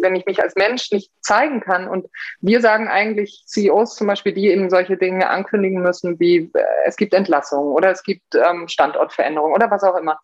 wenn 0.00 0.14
ich 0.14 0.26
mich 0.26 0.42
als 0.42 0.54
Mensch 0.54 0.90
nicht 0.90 1.10
zeigen 1.20 1.60
kann 1.60 1.88
und 1.88 2.06
wir 2.40 2.60
sagen 2.60 2.88
eigentlich 2.88 3.44
CEOs 3.46 3.96
zum 3.96 4.06
Beispiel, 4.06 4.32
die 4.32 4.48
eben 4.48 4.70
solche 4.70 4.96
Dinge 4.96 5.28
ankündigen 5.28 5.82
müssen, 5.82 6.18
wie 6.20 6.50
äh, 6.54 6.64
es 6.84 6.96
gibt 6.96 7.14
Entlassungen 7.14 7.72
oder 7.72 7.90
es 7.90 8.02
gibt 8.02 8.34
ähm, 8.34 8.68
Standortveränderungen 8.68 9.54
oder 9.54 9.70
was 9.70 9.82
auch 9.82 9.96
immer. 9.96 10.20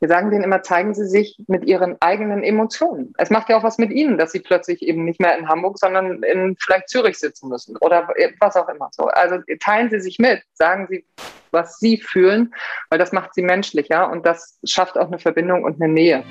Wir 0.00 0.08
sagen 0.08 0.30
denen 0.30 0.42
immer, 0.44 0.62
zeigen 0.62 0.94
Sie 0.94 1.06
sich 1.06 1.36
mit 1.46 1.64
Ihren 1.64 1.96
eigenen 2.00 2.42
Emotionen. 2.42 3.12
Es 3.18 3.30
macht 3.30 3.48
ja 3.48 3.56
auch 3.56 3.62
was 3.62 3.78
mit 3.78 3.92
Ihnen, 3.92 4.18
dass 4.18 4.32
Sie 4.32 4.40
plötzlich 4.40 4.82
eben 4.82 5.04
nicht 5.04 5.20
mehr 5.20 5.38
in 5.38 5.48
Hamburg, 5.48 5.78
sondern 5.78 6.22
in 6.24 6.56
vielleicht 6.58 6.88
Zürich 6.88 7.18
sitzen 7.18 7.48
müssen 7.48 7.76
oder 7.76 8.08
was 8.40 8.56
auch 8.56 8.68
immer. 8.68 8.88
So, 8.92 9.04
also 9.04 9.38
teilen 9.60 9.90
Sie 9.90 10.00
sich 10.00 10.18
mit, 10.18 10.42
sagen 10.54 10.88
Sie, 10.90 11.04
was 11.52 11.78
Sie 11.78 11.98
fühlen, 11.98 12.52
weil 12.90 12.98
das 12.98 13.12
macht 13.12 13.34
Sie 13.34 13.42
menschlicher 13.42 14.10
und 14.10 14.26
das 14.26 14.58
schafft 14.64 14.98
auch 14.98 15.06
eine 15.06 15.18
Verbindung 15.18 15.62
und 15.64 15.80
eine 15.80 15.92
Nähe. 15.92 16.24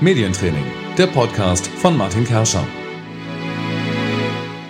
Medientraining, 0.00 0.64
der 1.00 1.06
Podcast 1.06 1.66
von 1.66 1.96
Martin 1.96 2.24
Kerscher. 2.24 2.62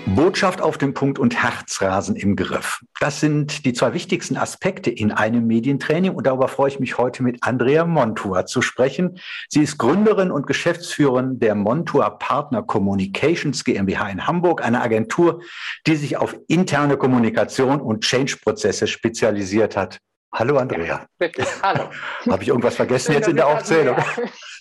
Botschaft 0.07 0.63
auf 0.63 0.79
den 0.79 0.95
Punkt 0.95 1.19
und 1.19 1.35
Herzrasen 1.43 2.15
im 2.15 2.37
Griff. 2.37 2.85
Das 3.01 3.19
sind 3.19 3.65
die 3.65 3.73
zwei 3.73 3.95
wichtigsten 3.95 4.37
Aspekte 4.37 4.91
in 4.91 5.11
einem 5.11 5.49
Medientraining 5.49 6.15
und 6.15 6.29
darüber 6.29 6.47
freue 6.47 6.69
ich 6.69 6.79
mich 6.79 6.99
heute 6.99 7.25
mit 7.25 7.39
Andrea 7.43 7.85
Montua 7.85 8.47
zu 8.47 8.63
sprechen. 8.63 9.19
Sie 9.49 9.63
ist 9.63 9.77
Gründerin 9.77 10.31
und 10.31 10.47
Geschäftsführerin 10.47 11.41
der 11.41 11.57
Montua 11.57 12.11
Partner 12.11 12.63
Communications 12.63 13.65
GmbH 13.65 14.09
in 14.11 14.29
Hamburg, 14.29 14.65
eine 14.65 14.83
Agentur, 14.83 15.43
die 15.89 15.97
sich 15.97 16.17
auf 16.17 16.37
interne 16.47 16.97
Kommunikation 16.97 17.81
und 17.81 18.05
Change-Prozesse 18.05 18.87
spezialisiert 18.87 19.77
hat. 19.77 19.99
Hallo 20.33 20.59
Andrea. 20.59 21.07
Ja, 21.21 21.29
Hallo. 21.63 21.91
Habe 22.31 22.43
ich 22.43 22.49
irgendwas 22.49 22.77
vergessen 22.77 23.13
jetzt 23.13 23.29
in 23.29 23.37
der 23.37 23.49
Aufzählung? 23.49 23.97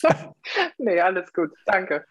nee, 0.77 0.99
alles 0.99 1.31
gut. 1.31 1.51
Danke. 1.65 2.05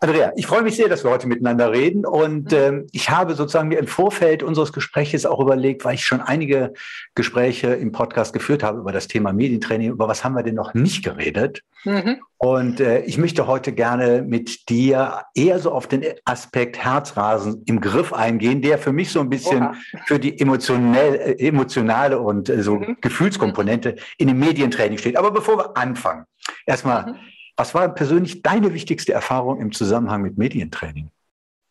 Andrea, 0.00 0.32
ich 0.36 0.46
freue 0.46 0.62
mich 0.62 0.76
sehr, 0.76 0.88
dass 0.88 1.04
wir 1.04 1.10
heute 1.10 1.26
miteinander 1.26 1.72
reden. 1.72 2.04
Und 2.04 2.52
mhm. 2.52 2.58
ähm, 2.58 2.86
ich 2.92 3.10
habe 3.10 3.34
sozusagen 3.34 3.68
mir 3.68 3.78
im 3.78 3.86
Vorfeld 3.86 4.42
unseres 4.42 4.72
Gespräches 4.72 5.26
auch 5.26 5.40
überlegt, 5.40 5.84
weil 5.84 5.94
ich 5.94 6.04
schon 6.04 6.20
einige 6.20 6.72
Gespräche 7.14 7.68
im 7.68 7.92
Podcast 7.92 8.32
geführt 8.32 8.62
habe 8.62 8.80
über 8.80 8.92
das 8.92 9.08
Thema 9.08 9.32
Medientraining, 9.32 9.90
über 9.90 10.08
was 10.08 10.24
haben 10.24 10.34
wir 10.34 10.42
denn 10.42 10.54
noch 10.54 10.74
nicht 10.74 11.04
geredet. 11.04 11.62
Mhm. 11.84 12.20
Und 12.38 12.80
äh, 12.80 13.00
ich 13.00 13.16
möchte 13.16 13.46
heute 13.46 13.72
gerne 13.72 14.22
mit 14.22 14.68
dir 14.68 15.22
eher 15.34 15.58
so 15.58 15.72
auf 15.72 15.86
den 15.86 16.04
Aspekt 16.24 16.78
Herzrasen 16.78 17.62
im 17.66 17.80
Griff 17.80 18.12
eingehen, 18.12 18.60
der 18.60 18.78
für 18.78 18.92
mich 18.92 19.10
so 19.10 19.20
ein 19.20 19.30
bisschen 19.30 19.62
Oha. 19.62 19.74
für 20.06 20.18
die 20.18 20.38
emotionell, 20.38 21.14
äh, 21.14 21.46
emotionale 21.46 22.18
und 22.18 22.48
äh, 22.48 22.62
so 22.62 22.76
mhm. 22.76 22.98
Gefühlskomponente 23.00 23.96
in 24.18 24.28
dem 24.28 24.38
Medientraining 24.38 24.98
steht. 24.98 25.16
Aber 25.16 25.30
bevor 25.30 25.56
wir 25.58 25.76
anfangen, 25.76 26.26
erstmal. 26.66 27.12
Mhm 27.12 27.16
was 27.56 27.74
war 27.74 27.88
persönlich 27.88 28.42
deine 28.42 28.74
wichtigste 28.74 29.12
Erfahrung 29.12 29.60
im 29.60 29.72
Zusammenhang 29.72 30.22
mit 30.22 30.36
Medientraining? 30.36 31.10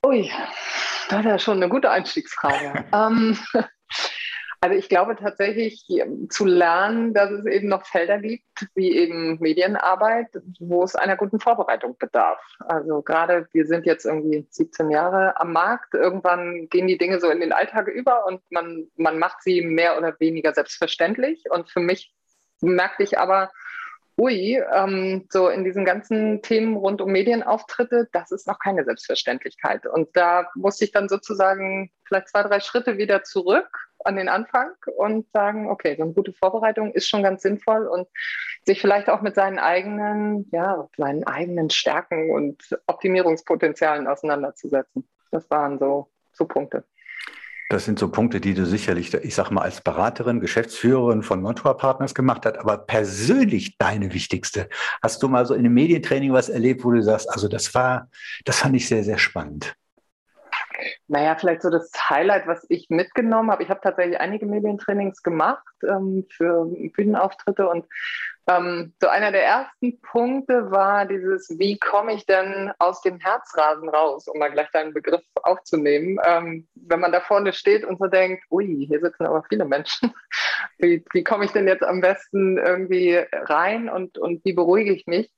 Ui, 0.05 0.29
das 1.09 1.19
ist 1.19 1.25
ja 1.25 1.39
schon 1.39 1.57
eine 1.57 1.69
gute 1.69 1.89
Einstiegsfrage. 1.89 2.85
ähm, 2.93 3.37
also 4.61 4.75
ich 4.77 4.89
glaube 4.89 5.15
tatsächlich 5.15 5.85
zu 6.29 6.45
lernen, 6.45 7.13
dass 7.13 7.29
es 7.29 7.45
eben 7.45 7.67
noch 7.67 7.85
Felder 7.85 8.17
gibt, 8.17 8.67
wie 8.73 8.95
eben 8.95 9.37
Medienarbeit, 9.39 10.27
wo 10.59 10.83
es 10.83 10.95
einer 10.95 11.17
guten 11.17 11.39
Vorbereitung 11.39 11.95
bedarf. 11.99 12.39
Also 12.59 13.03
gerade 13.03 13.47
wir 13.51 13.67
sind 13.67 13.85
jetzt 13.85 14.05
irgendwie 14.05 14.47
17 14.49 14.89
Jahre 14.89 15.39
am 15.39 15.53
Markt. 15.53 15.93
Irgendwann 15.93 16.67
gehen 16.69 16.87
die 16.87 16.97
Dinge 16.97 17.19
so 17.19 17.29
in 17.29 17.41
den 17.41 17.53
Alltag 17.53 17.87
über 17.87 18.25
und 18.25 18.41
man, 18.49 18.87
man 18.95 19.19
macht 19.19 19.43
sie 19.43 19.61
mehr 19.61 19.99
oder 19.99 20.19
weniger 20.19 20.53
selbstverständlich. 20.53 21.43
Und 21.51 21.69
für 21.69 21.79
mich 21.79 22.11
merkte 22.61 23.03
ich 23.03 23.19
aber, 23.19 23.51
ui, 24.17 24.61
ähm, 24.73 25.27
so 25.29 25.49
in 25.49 25.63
diesen 25.63 25.85
ganzen 25.85 26.41
Themen 26.41 26.75
rund 26.77 27.01
um 27.01 27.11
Medienauftritte, 27.11 28.07
das 28.11 28.31
ist 28.31 28.47
noch 28.47 28.59
keine 28.59 28.85
Selbstverständlichkeit. 28.85 29.85
Und 29.85 30.15
da 30.15 30.47
musste 30.55 30.85
ich 30.85 30.91
dann 30.91 31.09
sozusagen 31.09 31.91
vielleicht 32.07 32.29
zwei, 32.29 32.43
drei 32.43 32.59
Schritte 32.59 32.97
wieder 32.97 33.23
zurück 33.23 33.67
an 34.05 34.15
den 34.15 34.29
Anfang 34.29 34.71
und 34.97 35.29
sagen, 35.31 35.69
okay, 35.69 35.95
so 35.97 36.03
eine 36.03 36.13
gute 36.13 36.31
Vorbereitung 36.31 36.93
ist 36.93 37.09
schon 37.09 37.23
ganz 37.23 37.41
sinnvoll 37.41 37.87
und 37.87 38.07
sich 38.63 38.79
vielleicht 38.79 39.09
auch 39.09 39.21
mit 39.21 39.35
seinen 39.35 39.59
eigenen, 39.59 40.47
ja, 40.51 40.87
seinen 40.95 41.25
eigenen 41.25 41.69
Stärken 41.69 42.31
und 42.31 42.79
Optimierungspotenzialen 42.87 44.07
auseinanderzusetzen. 44.07 45.07
Das 45.31 45.49
waren 45.49 45.79
so, 45.79 46.09
so 46.31 46.45
Punkte. 46.45 46.85
Das 47.69 47.85
sind 47.85 47.97
so 47.97 48.09
Punkte, 48.09 48.39
die 48.39 48.53
du 48.53 48.65
sicherlich, 48.65 49.13
ich 49.13 49.33
sag 49.33 49.49
mal, 49.49 49.63
als 49.63 49.81
Beraterin, 49.81 50.39
Geschäftsführerin 50.39 51.23
von 51.23 51.41
Montour 51.41 51.77
Partners 51.77 52.13
gemacht 52.13 52.45
hast, 52.45 52.59
aber 52.59 52.77
persönlich 52.77 53.77
deine 53.77 54.13
wichtigste. 54.13 54.69
Hast 55.01 55.23
du 55.23 55.27
mal 55.27 55.45
so 55.45 55.55
in 55.55 55.61
einem 55.61 55.73
Medientraining 55.73 56.31
was 56.31 56.49
erlebt, 56.49 56.83
wo 56.83 56.91
du 56.91 57.01
sagst, 57.01 57.29
also 57.29 57.47
das 57.47 57.73
war, 57.73 58.09
das 58.45 58.59
fand 58.59 58.75
ich 58.75 58.87
sehr, 58.87 59.03
sehr 59.03 59.17
spannend? 59.17 59.75
Naja, 61.07 61.35
vielleicht 61.35 61.61
so 61.61 61.69
das 61.69 61.91
Highlight, 62.09 62.47
was 62.47 62.65
ich 62.69 62.87
mitgenommen 62.89 63.49
habe. 63.49 63.63
Ich 63.63 63.69
habe 63.69 63.79
tatsächlich 63.81 64.19
einige 64.19 64.45
Medientrainings 64.45 65.23
gemacht 65.23 65.65
ähm, 65.87 66.25
für 66.29 66.65
Bühnenauftritte 66.65 67.67
und 67.67 67.85
ähm, 68.47 68.93
so 69.01 69.07
einer 69.07 69.31
der 69.31 69.43
ersten 69.43 69.99
Punkte 70.01 70.69
war 70.69 71.05
dieses, 71.05 71.49
wie 71.57 71.79
komme 71.79 72.13
ich 72.13 72.25
denn 72.25 72.71
aus 72.79 73.01
dem 73.01 73.19
Herzrasen 73.19 73.89
raus, 73.89 74.27
um 74.27 74.39
mal 74.39 74.51
gleich 74.51 74.69
deinen 74.71 74.93
Begriff 74.93 75.23
aufzunehmen. 75.41 76.19
Ähm, 76.23 76.67
wenn 76.75 76.99
man 76.99 77.11
da 77.11 77.21
vorne 77.21 77.53
steht 77.53 77.83
und 77.83 77.99
so 77.99 78.07
denkt, 78.07 78.43
ui, 78.51 78.85
hier 78.87 78.99
sitzen 78.99 79.25
aber 79.25 79.43
viele 79.49 79.65
Menschen. 79.65 80.13
Wie, 80.77 81.05
wie 81.13 81.23
komme 81.23 81.45
ich 81.45 81.51
denn 81.51 81.69
jetzt 81.69 81.83
am 81.83 82.01
besten 82.01 82.57
irgendwie 82.57 83.23
rein 83.31 83.87
und, 83.87 84.17
und 84.17 84.43
wie 84.43 84.51
beruhige 84.51 84.93
ich 84.93 85.07
mich? 85.07 85.31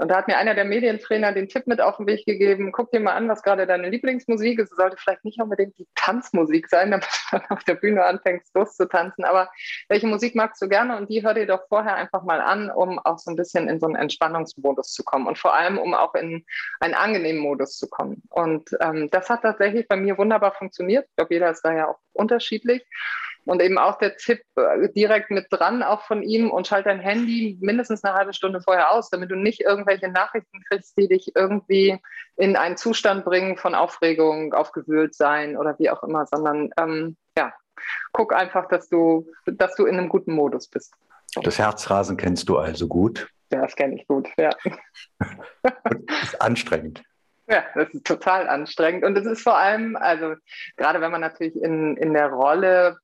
Und 0.00 0.08
da 0.08 0.16
hat 0.16 0.28
mir 0.28 0.38
einer 0.38 0.54
der 0.54 0.64
Medientrainer 0.64 1.32
den 1.32 1.48
Tipp 1.48 1.66
mit 1.66 1.80
auf 1.82 1.98
den 1.98 2.06
Weg 2.06 2.24
gegeben, 2.24 2.72
guck 2.72 2.90
dir 2.90 3.00
mal 3.00 3.12
an, 3.12 3.28
was 3.28 3.42
gerade 3.42 3.66
deine 3.66 3.90
Lieblingsmusik 3.90 4.58
ist. 4.58 4.70
Es 4.70 4.76
sollte 4.78 4.96
vielleicht 4.96 5.26
nicht 5.26 5.40
unbedingt 5.42 5.76
die 5.78 5.86
Tanzmusik 5.94 6.70
sein, 6.70 6.90
damit 6.90 7.04
du 7.04 7.36
dann 7.36 7.50
auf 7.50 7.64
der 7.64 7.74
Bühne 7.74 8.02
anfängst, 8.04 8.54
loszutanzen. 8.54 9.24
Aber 9.24 9.50
welche 9.88 10.06
Musik 10.06 10.34
magst 10.34 10.62
du 10.62 10.68
gerne? 10.68 10.96
Und 10.96 11.10
die 11.10 11.22
hör 11.22 11.34
dir 11.34 11.46
doch 11.46 11.68
vorher 11.68 11.96
einfach 11.96 12.22
mal 12.22 12.40
an, 12.40 12.70
um 12.70 12.98
auch 12.98 13.18
so 13.18 13.30
ein 13.30 13.36
bisschen 13.36 13.68
in 13.68 13.78
so 13.78 13.86
einen 13.86 13.96
Entspannungsmodus 13.96 14.92
zu 14.92 15.04
kommen 15.04 15.26
und 15.26 15.36
vor 15.36 15.54
allem, 15.54 15.76
um 15.76 15.92
auch 15.92 16.14
in 16.14 16.46
einen 16.80 16.94
angenehmen 16.94 17.42
Modus 17.42 17.76
zu 17.76 17.86
kommen. 17.86 18.22
Und 18.30 18.70
ähm, 18.80 19.10
das 19.10 19.28
hat 19.28 19.42
tatsächlich 19.42 19.86
bei 19.86 19.96
mir 19.96 20.16
wunderbar 20.16 20.52
funktioniert. 20.52 21.06
Ich 21.10 21.16
glaube, 21.16 21.34
jeder 21.34 21.50
ist 21.50 21.60
da 21.62 21.74
ja 21.74 21.88
auch 21.88 21.98
unterschiedlich. 22.14 22.86
Und 23.44 23.62
eben 23.62 23.78
auch 23.78 23.98
der 23.98 24.16
Tipp 24.16 24.42
äh, 24.56 24.88
direkt 24.90 25.30
mit 25.30 25.46
dran, 25.50 25.82
auch 25.82 26.02
von 26.02 26.22
ihm, 26.22 26.50
und 26.50 26.66
schalt 26.66 26.86
dein 26.86 27.00
Handy 27.00 27.58
mindestens 27.60 28.04
eine 28.04 28.14
halbe 28.14 28.32
Stunde 28.32 28.60
vorher 28.60 28.92
aus, 28.92 29.10
damit 29.10 29.30
du 29.30 29.36
nicht 29.36 29.60
irgendwelche 29.60 30.08
Nachrichten 30.08 30.62
kriegst, 30.68 30.96
die 30.98 31.08
dich 31.08 31.32
irgendwie 31.34 31.98
in 32.36 32.56
einen 32.56 32.76
Zustand 32.76 33.24
bringen 33.24 33.56
von 33.56 33.74
Aufregung, 33.74 34.52
aufgewühlt 34.52 35.14
sein 35.14 35.56
oder 35.56 35.78
wie 35.78 35.90
auch 35.90 36.02
immer, 36.02 36.26
sondern 36.26 36.70
ähm, 36.78 37.16
ja, 37.36 37.52
guck 38.12 38.34
einfach, 38.34 38.68
dass 38.68 38.88
du, 38.88 39.26
dass 39.46 39.74
du 39.74 39.86
in 39.86 39.98
einem 39.98 40.08
guten 40.08 40.32
Modus 40.32 40.68
bist. 40.68 40.94
Das 41.42 41.58
Herzrasen 41.58 42.16
kennst 42.16 42.48
du 42.48 42.58
also 42.58 42.88
gut. 42.88 43.28
Ja, 43.52 43.62
das 43.62 43.74
kenne 43.74 43.96
ich 43.96 44.06
gut, 44.06 44.28
ja. 44.38 44.50
ist 46.22 46.40
anstrengend. 46.40 47.02
Ja, 47.50 47.64
das 47.74 47.92
ist 47.92 48.06
total 48.06 48.48
anstrengend. 48.48 49.04
Und 49.04 49.18
es 49.18 49.26
ist 49.26 49.42
vor 49.42 49.58
allem, 49.58 49.96
also 49.96 50.34
gerade 50.76 51.00
wenn 51.00 51.10
man 51.10 51.20
natürlich 51.20 51.56
in, 51.60 51.96
in 51.96 52.14
der 52.14 52.28
Rolle 52.28 52.98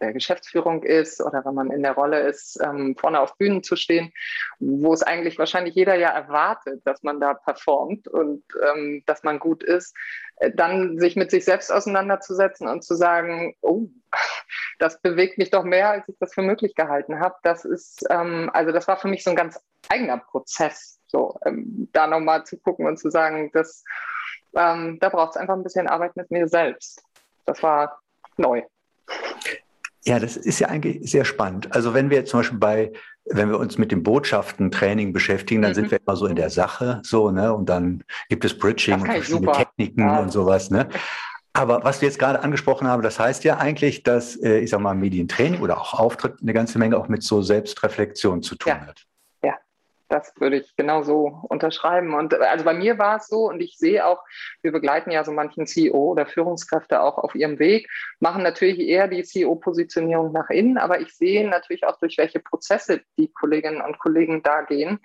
der 0.00 0.14
Geschäftsführung 0.14 0.82
ist 0.82 1.20
oder 1.20 1.44
wenn 1.44 1.54
man 1.54 1.70
in 1.70 1.82
der 1.82 1.92
Rolle 1.92 2.20
ist, 2.20 2.58
ähm, 2.62 2.96
vorne 2.98 3.20
auf 3.20 3.36
Bühnen 3.36 3.62
zu 3.62 3.76
stehen, 3.76 4.12
wo 4.58 4.92
es 4.92 5.02
eigentlich 5.02 5.38
wahrscheinlich 5.38 5.74
jeder 5.74 5.94
ja 5.94 6.08
erwartet, 6.08 6.80
dass 6.86 7.02
man 7.02 7.20
da 7.20 7.34
performt 7.34 8.08
und 8.08 8.42
ähm, 8.72 9.02
dass 9.06 9.22
man 9.22 9.38
gut 9.38 9.62
ist, 9.62 9.94
äh, 10.36 10.50
dann 10.50 10.98
sich 10.98 11.14
mit 11.14 11.30
sich 11.30 11.44
selbst 11.44 11.70
auseinanderzusetzen 11.70 12.66
und 12.66 12.82
zu 12.82 12.94
sagen, 12.94 13.54
oh, 13.60 13.88
das 14.78 15.00
bewegt 15.00 15.38
mich 15.38 15.50
doch 15.50 15.64
mehr, 15.64 15.90
als 15.90 16.08
ich 16.08 16.16
das 16.18 16.34
für 16.34 16.42
möglich 16.42 16.74
gehalten 16.74 17.20
habe. 17.20 17.36
Das 17.42 17.64
ist, 17.64 18.04
ähm, 18.10 18.50
also 18.52 18.72
das 18.72 18.88
war 18.88 18.96
für 18.96 19.08
mich 19.08 19.22
so 19.22 19.30
ein 19.30 19.36
ganz 19.36 19.60
eigener 19.88 20.18
Prozess, 20.18 21.00
so 21.14 21.38
ähm, 21.46 21.88
da 21.92 22.06
nochmal 22.06 22.44
zu 22.44 22.58
gucken 22.58 22.86
und 22.86 22.98
zu 22.98 23.10
sagen, 23.10 23.50
dass 23.52 23.84
ähm, 24.56 24.98
da 25.00 25.08
braucht 25.08 25.30
es 25.30 25.36
einfach 25.36 25.54
ein 25.54 25.62
bisschen 25.62 25.86
Arbeit 25.86 26.16
mit 26.16 26.30
mir 26.30 26.48
selbst. 26.48 27.02
Das 27.46 27.62
war 27.62 28.00
neu. 28.36 28.62
Ja, 30.04 30.18
das 30.18 30.36
ist 30.36 30.58
ja 30.58 30.68
eigentlich 30.68 31.10
sehr 31.10 31.24
spannend. 31.24 31.74
Also 31.74 31.94
wenn 31.94 32.10
wir 32.10 32.24
zum 32.24 32.40
Beispiel 32.40 32.58
bei, 32.58 32.92
wenn 33.24 33.48
wir 33.48 33.58
uns 33.58 33.78
mit 33.78 33.90
dem 33.90 34.02
Botschaften-Training 34.02 35.12
beschäftigen, 35.12 35.62
dann 35.62 35.70
mhm. 35.70 35.76
sind 35.76 35.90
wir 35.90 35.98
immer 36.04 36.16
so 36.16 36.26
in 36.26 36.36
der 36.36 36.50
Sache, 36.50 37.00
so, 37.02 37.30
ne? 37.30 37.54
Und 37.54 37.68
dann 37.68 38.04
gibt 38.28 38.44
es 38.44 38.56
Bridging 38.58 39.00
und 39.00 39.06
verschiedene 39.06 39.46
super. 39.46 39.52
Techniken 39.52 40.00
ja. 40.00 40.20
und 40.20 40.30
sowas, 40.30 40.70
ne? 40.70 40.88
Aber 41.54 41.84
was 41.84 42.00
du 42.00 42.06
jetzt 42.06 42.18
gerade 42.18 42.42
angesprochen 42.42 42.88
haben, 42.88 43.02
das 43.02 43.18
heißt 43.18 43.44
ja 43.44 43.58
eigentlich, 43.58 44.02
dass, 44.02 44.36
äh, 44.42 44.58
ich 44.58 44.70
sag 44.70 44.80
mal, 44.80 44.94
Medientraining 44.94 45.60
oder 45.60 45.80
auch 45.80 45.94
Auftritt 45.94 46.42
eine 46.42 46.52
ganze 46.52 46.78
Menge 46.78 46.98
auch 46.98 47.08
mit 47.08 47.22
so 47.22 47.42
Selbstreflexion 47.42 48.42
zu 48.42 48.56
tun 48.56 48.72
ja. 48.72 48.86
hat. 48.88 49.06
Das 50.14 50.32
würde 50.38 50.58
ich 50.58 50.76
genauso 50.76 51.40
unterschreiben. 51.48 52.14
Und 52.14 52.34
also 52.34 52.64
bei 52.64 52.72
mir 52.72 52.98
war 52.98 53.16
es 53.16 53.26
so, 53.26 53.48
und 53.48 53.60
ich 53.60 53.76
sehe 53.76 54.06
auch, 54.06 54.22
wir 54.62 54.70
begleiten 54.70 55.10
ja 55.10 55.24
so 55.24 55.32
manchen 55.32 55.66
CEO 55.66 56.12
oder 56.12 56.24
Führungskräfte 56.24 57.00
auch 57.00 57.18
auf 57.18 57.34
ihrem 57.34 57.58
Weg, 57.58 57.90
machen 58.20 58.44
natürlich 58.44 58.78
eher 58.78 59.08
die 59.08 59.24
CEO-Positionierung 59.24 60.30
nach 60.30 60.50
innen, 60.50 60.78
aber 60.78 61.00
ich 61.00 61.12
sehe 61.16 61.48
natürlich 61.48 61.84
auch, 61.84 61.98
durch 61.98 62.16
welche 62.16 62.38
Prozesse 62.38 63.00
die 63.18 63.32
Kolleginnen 63.32 63.80
und 63.80 63.98
Kollegen 63.98 64.44
da 64.44 64.62
gehen. 64.62 65.00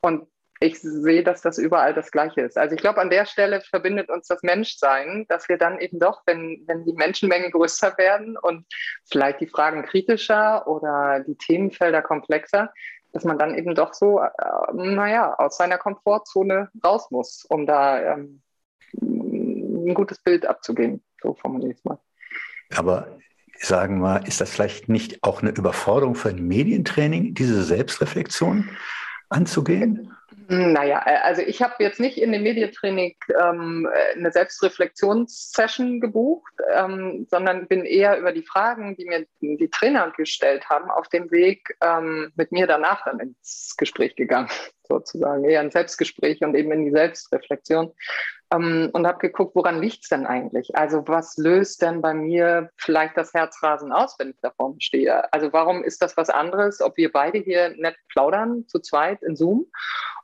Und 0.00 0.28
ich 0.60 0.80
sehe, 0.80 1.22
dass 1.22 1.42
das 1.42 1.58
überall 1.58 1.92
das 1.92 2.10
Gleiche 2.10 2.40
ist. 2.40 2.56
Also 2.56 2.74
ich 2.74 2.80
glaube, 2.80 3.00
an 3.02 3.10
der 3.10 3.26
Stelle 3.26 3.60
verbindet 3.60 4.08
uns 4.08 4.28
das 4.28 4.42
Menschsein, 4.42 5.26
dass 5.28 5.48
wir 5.50 5.58
dann 5.58 5.78
eben 5.78 5.98
doch, 5.98 6.22
wenn, 6.24 6.64
wenn 6.66 6.86
die 6.86 6.94
Menschenmengen 6.94 7.50
größer 7.50 7.98
werden 7.98 8.38
und 8.38 8.64
vielleicht 9.04 9.40
die 9.40 9.46
Fragen 9.46 9.84
kritischer 9.84 10.66
oder 10.66 11.22
die 11.26 11.36
Themenfelder 11.36 12.00
komplexer, 12.00 12.72
dass 13.14 13.24
man 13.24 13.38
dann 13.38 13.54
eben 13.54 13.74
doch 13.76 13.94
so, 13.94 14.20
äh, 14.20 14.28
naja, 14.72 15.34
aus 15.38 15.56
seiner 15.56 15.78
Komfortzone 15.78 16.68
raus 16.84 17.10
muss, 17.10 17.46
um 17.48 17.64
da 17.64 18.14
ähm, 18.14 18.42
ein 19.00 19.94
gutes 19.94 20.18
Bild 20.18 20.46
abzugeben. 20.46 21.02
So 21.22 21.34
formuliere 21.34 21.70
ich 21.70 21.78
es 21.78 21.84
mal. 21.84 21.98
Aber 22.74 23.06
sagen 23.56 24.00
wir, 24.00 24.26
ist 24.26 24.40
das 24.40 24.50
vielleicht 24.50 24.88
nicht 24.88 25.22
auch 25.22 25.42
eine 25.42 25.52
Überforderung 25.52 26.16
für 26.16 26.30
ein 26.30 26.44
Medientraining, 26.46 27.34
diese 27.34 27.62
Selbstreflexion 27.62 28.68
anzugehen? 29.28 30.12
Naja, 30.48 31.02
äh, 31.06 31.16
also 31.22 31.42
ich 31.42 31.62
habe 31.62 31.74
jetzt 31.78 32.00
nicht 32.00 32.18
in 32.18 32.32
dem 32.32 32.42
Medientraining 32.42 33.16
ähm, 33.40 33.88
eine 34.14 34.30
Selbstreflexionssession 34.30 36.00
gebucht, 36.00 36.52
ähm, 36.72 37.26
sondern 37.30 37.66
bin 37.66 37.84
eher 37.84 38.18
über 38.18 38.32
die 38.32 38.42
Fragen, 38.42 38.96
die 38.96 39.06
mir 39.06 39.26
die 39.40 39.70
Trainer 39.70 40.12
gestellt 40.16 40.68
haben, 40.68 40.90
auf 40.90 41.08
dem 41.08 41.30
Weg 41.30 41.76
ähm, 41.80 42.32
mit 42.36 42.52
mir 42.52 42.66
danach 42.66 43.04
dann 43.04 43.20
ins 43.20 43.74
Gespräch 43.78 44.16
gegangen, 44.16 44.48
sozusagen, 44.88 45.44
eher 45.44 45.60
ein 45.60 45.70
Selbstgespräch 45.70 46.42
und 46.42 46.54
eben 46.54 46.72
in 46.72 46.84
die 46.84 46.90
Selbstreflexion 46.90 47.92
ähm, 48.54 48.90
und 48.92 49.06
habe 49.06 49.18
geguckt, 49.18 49.54
woran 49.54 49.80
liegt 49.80 50.02
es 50.02 50.08
denn 50.08 50.26
eigentlich? 50.26 50.76
Also 50.76 51.06
was 51.06 51.36
löst 51.36 51.82
denn 51.82 52.00
bei 52.00 52.14
mir 52.14 52.70
vielleicht 52.76 53.16
das 53.16 53.34
Herzrasen 53.34 53.92
aus, 53.92 54.16
wenn 54.18 54.30
ich 54.30 54.40
da 54.40 54.50
vorne 54.50 54.76
stehe? 54.80 55.32
Also 55.32 55.52
warum 55.52 55.82
ist 55.82 56.02
das 56.02 56.16
was 56.16 56.30
anderes, 56.30 56.80
ob 56.80 56.96
wir 56.96 57.12
beide 57.12 57.38
hier 57.38 57.70
nett 57.76 57.96
plaudern, 58.08 58.66
zu 58.68 58.78
zweit 58.80 59.22
in 59.22 59.36
Zoom? 59.36 59.66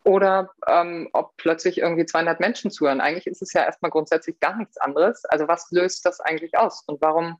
Oder 0.04 0.50
ähm, 0.66 1.10
ob 1.12 1.36
plötzlich 1.36 1.78
irgendwie 1.78 2.06
200 2.06 2.40
Menschen 2.40 2.70
zuhören. 2.70 3.02
Eigentlich 3.02 3.26
ist 3.26 3.42
es 3.42 3.52
ja 3.52 3.64
erstmal 3.64 3.90
grundsätzlich 3.90 4.40
gar 4.40 4.56
nichts 4.56 4.78
anderes. 4.78 5.26
Also 5.26 5.46
was 5.46 5.70
löst 5.70 6.06
das 6.06 6.20
eigentlich 6.20 6.56
aus? 6.56 6.82
Und 6.86 7.02
warum 7.02 7.36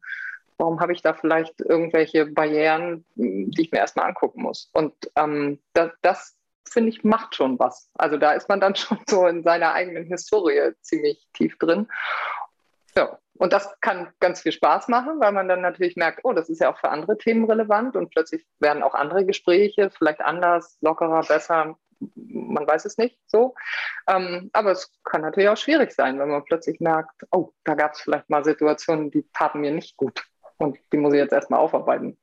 warum 0.60 0.78
habe 0.78 0.92
ich 0.92 1.00
da 1.00 1.14
vielleicht 1.14 1.58
irgendwelche 1.60 2.26
Barrieren, 2.26 3.04
die 3.14 3.62
ich 3.62 3.72
mir 3.72 3.78
erstmal 3.78 4.08
angucken 4.08 4.42
muss? 4.42 4.68
Und 4.74 4.92
ähm, 5.16 5.58
das, 5.72 5.90
das, 6.02 6.36
finde 6.70 6.90
ich, 6.90 7.04
macht 7.04 7.34
schon 7.34 7.58
was. 7.58 7.90
Also 7.94 8.16
da 8.16 8.32
ist 8.32 8.48
man 8.48 8.60
dann 8.60 8.74
schon 8.76 8.98
so 9.08 9.26
in 9.26 9.42
seiner 9.42 9.72
eigenen 9.72 10.04
Historie 10.04 10.72
ziemlich 10.80 11.28
tief 11.34 11.58
drin. 11.58 11.88
Ja, 12.96 13.18
und 13.34 13.52
das 13.52 13.74
kann 13.80 14.12
ganz 14.20 14.42
viel 14.42 14.52
Spaß 14.52 14.88
machen, 14.88 15.20
weil 15.20 15.32
man 15.32 15.48
dann 15.48 15.60
natürlich 15.60 15.96
merkt, 15.96 16.20
oh, 16.24 16.32
das 16.32 16.48
ist 16.50 16.60
ja 16.60 16.72
auch 16.72 16.78
für 16.78 16.90
andere 16.90 17.16
Themen 17.16 17.44
relevant 17.44 17.96
und 17.96 18.10
plötzlich 18.10 18.46
werden 18.58 18.82
auch 18.82 18.94
andere 18.94 19.24
Gespräche 19.24 19.90
vielleicht 19.90 20.20
anders, 20.20 20.76
lockerer, 20.80 21.22
besser. 21.22 21.76
Man 22.16 22.66
weiß 22.66 22.84
es 22.86 22.98
nicht 22.98 23.18
so. 23.26 23.54
Ähm, 24.08 24.50
aber 24.52 24.72
es 24.72 24.92
kann 25.04 25.22
natürlich 25.22 25.48
auch 25.48 25.56
schwierig 25.56 25.92
sein, 25.92 26.18
wenn 26.18 26.28
man 26.28 26.44
plötzlich 26.44 26.80
merkt, 26.80 27.26
oh, 27.30 27.52
da 27.64 27.74
gab 27.74 27.92
es 27.92 28.00
vielleicht 28.00 28.28
mal 28.28 28.44
Situationen, 28.44 29.10
die 29.10 29.26
taten 29.32 29.60
mir 29.60 29.72
nicht 29.72 29.96
gut. 29.96 30.24
Und 30.58 30.78
die 30.92 30.98
muss 30.98 31.14
ich 31.14 31.20
jetzt 31.20 31.32
erstmal 31.32 31.60
aufarbeiten. 31.60 32.18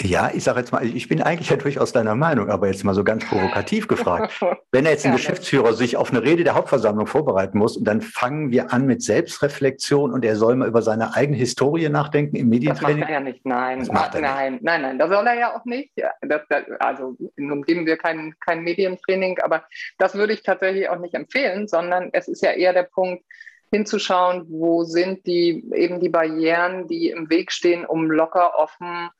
Ja, 0.00 0.30
ich 0.34 0.42
sage 0.42 0.58
jetzt 0.58 0.72
mal, 0.72 0.84
ich 0.84 1.08
bin 1.08 1.22
eigentlich 1.22 1.50
ja 1.50 1.56
durchaus 1.56 1.92
deiner 1.92 2.16
Meinung, 2.16 2.50
aber 2.50 2.66
jetzt 2.66 2.82
mal 2.82 2.94
so 2.94 3.04
ganz 3.04 3.24
provokativ 3.26 3.86
gefragt. 3.86 4.32
Wenn 4.72 4.86
jetzt 4.86 5.04
ein 5.04 5.12
ja, 5.12 5.16
Geschäftsführer 5.16 5.72
sich 5.72 5.96
auf 5.96 6.10
eine 6.10 6.22
Rede 6.22 6.42
der 6.42 6.56
Hauptversammlung 6.56 7.06
vorbereiten 7.06 7.58
muss 7.58 7.76
und 7.76 7.84
dann 7.84 8.00
fangen 8.00 8.50
wir 8.50 8.72
an 8.72 8.86
mit 8.86 9.02
Selbstreflexion 9.02 10.12
und 10.12 10.24
er 10.24 10.34
soll 10.34 10.56
mal 10.56 10.66
über 10.66 10.82
seine 10.82 11.14
eigene 11.14 11.36
Historie 11.36 11.88
nachdenken 11.88 12.34
im 12.34 12.48
Medientraining. 12.48 13.02
Das 13.02 13.08
macht 13.08 13.10
er 13.10 13.14
ja 13.14 13.20
nicht, 13.20 13.46
nein. 13.46 13.78
Das 13.78 13.92
macht 13.92 14.14
er 14.16 14.20
nein, 14.22 14.52
nicht. 14.54 14.64
nein, 14.64 14.82
nein, 14.82 14.98
das 14.98 15.10
soll 15.10 15.26
er 15.28 15.34
ja 15.34 15.56
auch 15.56 15.64
nicht. 15.64 15.92
Das, 16.22 16.42
das, 16.48 16.64
also 16.80 17.16
nun 17.36 17.62
geben 17.62 17.86
wir 17.86 17.96
kein, 17.96 18.34
kein 18.40 18.62
Medientraining, 18.64 19.38
aber 19.44 19.64
das 19.98 20.16
würde 20.16 20.32
ich 20.32 20.42
tatsächlich 20.42 20.88
auch 20.88 20.98
nicht 20.98 21.14
empfehlen, 21.14 21.68
sondern 21.68 22.10
es 22.12 22.26
ist 22.26 22.42
ja 22.42 22.50
eher 22.50 22.72
der 22.72 22.82
Punkt, 22.82 23.24
hinzuschauen, 23.70 24.46
wo 24.48 24.84
sind 24.84 25.26
die 25.26 25.64
eben 25.74 25.98
die 25.98 26.08
Barrieren, 26.08 26.86
die 26.86 27.10
im 27.10 27.28
Weg 27.28 27.50
stehen, 27.50 27.84
um 27.84 28.08
locker, 28.08 28.56
offen, 28.56 29.10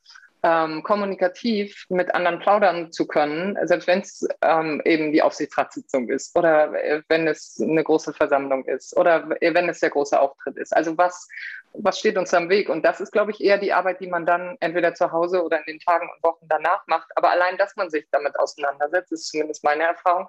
ähm, 0.44 0.82
kommunikativ 0.82 1.87
mit 1.88 2.14
anderen 2.14 2.38
plaudern 2.38 2.93
zu 2.93 3.06
können, 3.06 3.56
selbst 3.67 3.87
wenn 3.87 4.00
es 4.00 4.29
ähm, 4.43 4.82
eben 4.85 5.11
die 5.11 5.23
Aufsichtsratssitzung 5.23 6.11
ist 6.11 6.37
oder 6.37 6.75
äh, 6.75 7.02
wenn 7.08 7.26
es 7.26 7.58
eine 7.61 7.82
große 7.82 8.12
Versammlung 8.12 8.67
ist 8.67 8.94
oder 8.96 9.31
wenn 9.41 9.69
es 9.70 9.81
der 9.81 9.91
große 9.91 10.20
Auftritt 10.20 10.58
ist. 10.58 10.76
Also 10.76 10.99
was, 10.99 11.29
was 11.76 11.99
steht 11.99 12.17
uns 12.17 12.32
am 12.32 12.49
Weg? 12.49 12.69
Und 12.69 12.85
das 12.85 13.00
ist, 13.00 13.11
glaube 13.11 13.32
ich, 13.32 13.41
eher 13.41 13.59
die 13.59 13.73
Arbeit, 13.73 14.00
die 14.00 14.06
man 14.06 14.25
dann 14.25 14.56
entweder 14.61 14.94
zu 14.94 15.11
Hause 15.11 15.43
oder 15.43 15.59
in 15.59 15.65
den 15.67 15.81
Tagen 15.81 16.09
und 16.09 16.23
Wochen 16.23 16.47
danach 16.49 16.87
macht. 16.87 17.09
Aber 17.17 17.31
allein, 17.31 17.56
dass 17.59 17.75
man 17.76 17.91
sich 17.91 18.06
damit 18.12 18.38
auseinandersetzt, 18.38 19.12
ist 19.12 19.29
zumindest 19.29 19.65
meine 19.65 19.82
Erfahrung, 19.82 20.29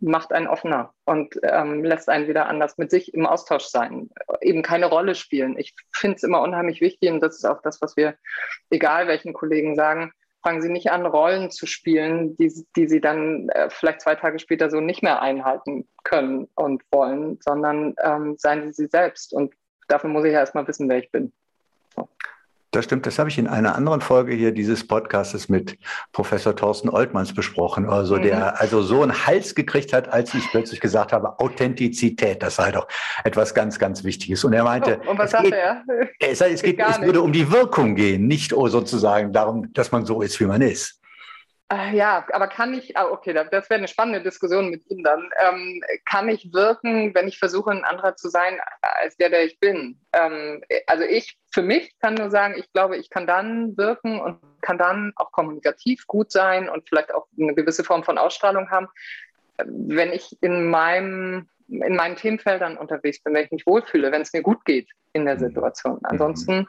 macht 0.00 0.32
einen 0.32 0.48
offener 0.48 0.92
und 1.04 1.38
ähm, 1.42 1.82
lässt 1.82 2.08
einen 2.08 2.28
wieder 2.28 2.46
anders 2.46 2.76
mit 2.76 2.90
sich 2.90 3.14
im 3.14 3.26
Austausch 3.26 3.64
sein, 3.64 4.10
eben 4.40 4.62
keine 4.62 4.86
Rolle 4.86 5.14
spielen. 5.14 5.58
Ich 5.58 5.74
finde 5.92 6.16
es 6.16 6.22
immer 6.22 6.42
unheimlich 6.42 6.80
wichtig 6.80 7.10
und 7.10 7.20
das 7.20 7.36
ist 7.36 7.44
auch 7.44 7.62
das, 7.62 7.80
was 7.80 7.96
wir, 7.96 8.16
egal 8.70 9.08
welchen 9.08 9.32
Kollegen 9.32 9.76
sagen, 9.76 10.12
fangen 10.42 10.60
Sie 10.60 10.70
nicht 10.70 10.90
an, 10.90 11.06
Rollen 11.06 11.50
zu 11.50 11.66
spielen, 11.66 12.36
die, 12.36 12.52
die 12.76 12.88
Sie 12.88 13.00
dann 13.00 13.48
äh, 13.50 13.70
vielleicht 13.70 14.00
zwei 14.00 14.16
Tage 14.16 14.38
später 14.40 14.70
so 14.70 14.80
nicht 14.80 15.02
mehr 15.02 15.22
einhalten 15.22 15.88
können 16.02 16.48
und 16.56 16.82
wollen, 16.90 17.38
sondern 17.40 17.94
ähm, 18.02 18.36
seien 18.38 18.64
Sie 18.64 18.72
sie 18.72 18.88
selbst. 18.88 19.32
Und 19.32 19.54
dafür 19.92 20.10
muss 20.10 20.24
ich 20.24 20.32
ja 20.32 20.40
erstmal 20.40 20.66
wissen, 20.66 20.88
wer 20.88 20.98
ich 20.98 21.10
bin. 21.10 21.32
Das 22.70 22.86
stimmt, 22.86 23.04
das 23.04 23.18
habe 23.18 23.28
ich 23.28 23.36
in 23.36 23.48
einer 23.48 23.74
anderen 23.74 24.00
Folge 24.00 24.32
hier 24.32 24.50
dieses 24.50 24.86
Podcastes 24.86 25.50
mit 25.50 25.76
Professor 26.12 26.56
Thorsten 26.56 26.88
Oltmanns 26.88 27.34
besprochen, 27.34 27.86
also 27.86 28.16
mhm. 28.16 28.22
der 28.22 28.60
also 28.62 28.80
so 28.80 29.02
einen 29.02 29.26
Hals 29.26 29.54
gekriegt 29.54 29.92
hat, 29.92 30.08
als 30.08 30.32
ich 30.32 30.48
plötzlich 30.50 30.80
gesagt 30.80 31.12
habe, 31.12 31.38
Authentizität, 31.38 32.42
das 32.42 32.56
sei 32.56 32.72
doch 32.72 32.88
etwas 33.24 33.52
ganz, 33.52 33.78
ganz 33.78 34.04
Wichtiges. 34.04 34.42
Und 34.44 34.54
er 34.54 34.64
meinte, 34.64 35.02
oh, 35.06 35.10
und 35.10 35.18
was 35.18 35.32
sagt 35.32 35.52
er? 35.52 35.84
Es, 36.18 36.40
es, 36.40 36.62
geht, 36.62 36.78
es 36.80 36.98
würde 37.02 37.20
um 37.20 37.32
die 37.32 37.52
Wirkung 37.52 37.94
gehen, 37.94 38.26
nicht 38.26 38.52
sozusagen 38.52 39.34
darum, 39.34 39.70
dass 39.74 39.92
man 39.92 40.06
so 40.06 40.22
ist, 40.22 40.40
wie 40.40 40.46
man 40.46 40.62
ist. 40.62 41.01
Äh, 41.72 41.96
ja, 41.96 42.26
aber 42.32 42.48
kann 42.48 42.74
ich, 42.74 42.96
ah, 42.98 43.06
okay, 43.06 43.32
das 43.32 43.70
wäre 43.70 43.78
eine 43.78 43.88
spannende 43.88 44.22
Diskussion 44.22 44.68
mit 44.68 44.82
ihm 44.90 45.02
dann. 45.02 45.30
Ähm, 45.42 45.82
kann 46.04 46.28
ich 46.28 46.52
wirken, 46.52 47.14
wenn 47.14 47.28
ich 47.28 47.38
versuche, 47.38 47.70
ein 47.70 47.84
anderer 47.84 48.14
zu 48.14 48.28
sein, 48.28 48.58
als 48.82 49.16
der, 49.16 49.30
der 49.30 49.44
ich 49.44 49.58
bin? 49.58 49.98
Ähm, 50.12 50.62
also 50.86 51.04
ich 51.04 51.38
für 51.50 51.62
mich 51.62 51.98
kann 51.98 52.14
nur 52.14 52.30
sagen, 52.30 52.54
ich 52.58 52.70
glaube, 52.72 52.98
ich 52.98 53.08
kann 53.08 53.26
dann 53.26 53.76
wirken 53.78 54.20
und 54.20 54.38
kann 54.60 54.76
dann 54.76 55.12
auch 55.16 55.32
kommunikativ 55.32 56.06
gut 56.06 56.30
sein 56.30 56.68
und 56.68 56.86
vielleicht 56.86 57.14
auch 57.14 57.26
eine 57.40 57.54
gewisse 57.54 57.84
Form 57.84 58.04
von 58.04 58.18
Ausstrahlung 58.18 58.70
haben, 58.70 58.88
wenn 59.64 60.12
ich 60.12 60.36
in 60.42 60.68
meinem 60.68 61.48
in 61.68 61.96
meinen 61.96 62.16
Themenfeldern 62.16 62.76
unterwegs 62.76 63.22
bin, 63.22 63.32
wenn 63.32 63.44
ich 63.44 63.50
mich 63.50 63.66
wohlfühle, 63.66 64.12
wenn 64.12 64.20
es 64.20 64.34
mir 64.34 64.42
gut 64.42 64.62
geht 64.66 64.90
in 65.14 65.24
der 65.24 65.36
mhm. 65.36 65.40
Situation. 65.40 66.00
Ansonsten 66.02 66.66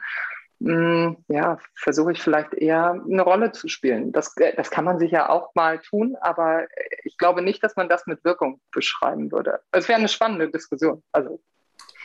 hm, 0.60 1.16
ja, 1.28 1.58
versuche 1.74 2.12
ich 2.12 2.22
vielleicht 2.22 2.54
eher 2.54 2.92
eine 2.92 3.22
Rolle 3.22 3.52
zu 3.52 3.68
spielen. 3.68 4.12
Das, 4.12 4.36
äh, 4.36 4.54
das 4.56 4.70
kann 4.70 4.84
man 4.84 4.98
sich 4.98 5.10
ja 5.10 5.28
auch 5.28 5.54
mal 5.54 5.80
tun, 5.80 6.16
aber 6.20 6.66
ich 7.04 7.16
glaube 7.18 7.42
nicht, 7.42 7.62
dass 7.62 7.76
man 7.76 7.88
das 7.88 8.06
mit 8.06 8.24
Wirkung 8.24 8.60
beschreiben 8.70 9.30
würde. 9.32 9.60
Es 9.72 9.88
wäre 9.88 9.98
eine 9.98 10.08
spannende 10.08 10.50
Diskussion. 10.50 11.02
Also 11.12 11.40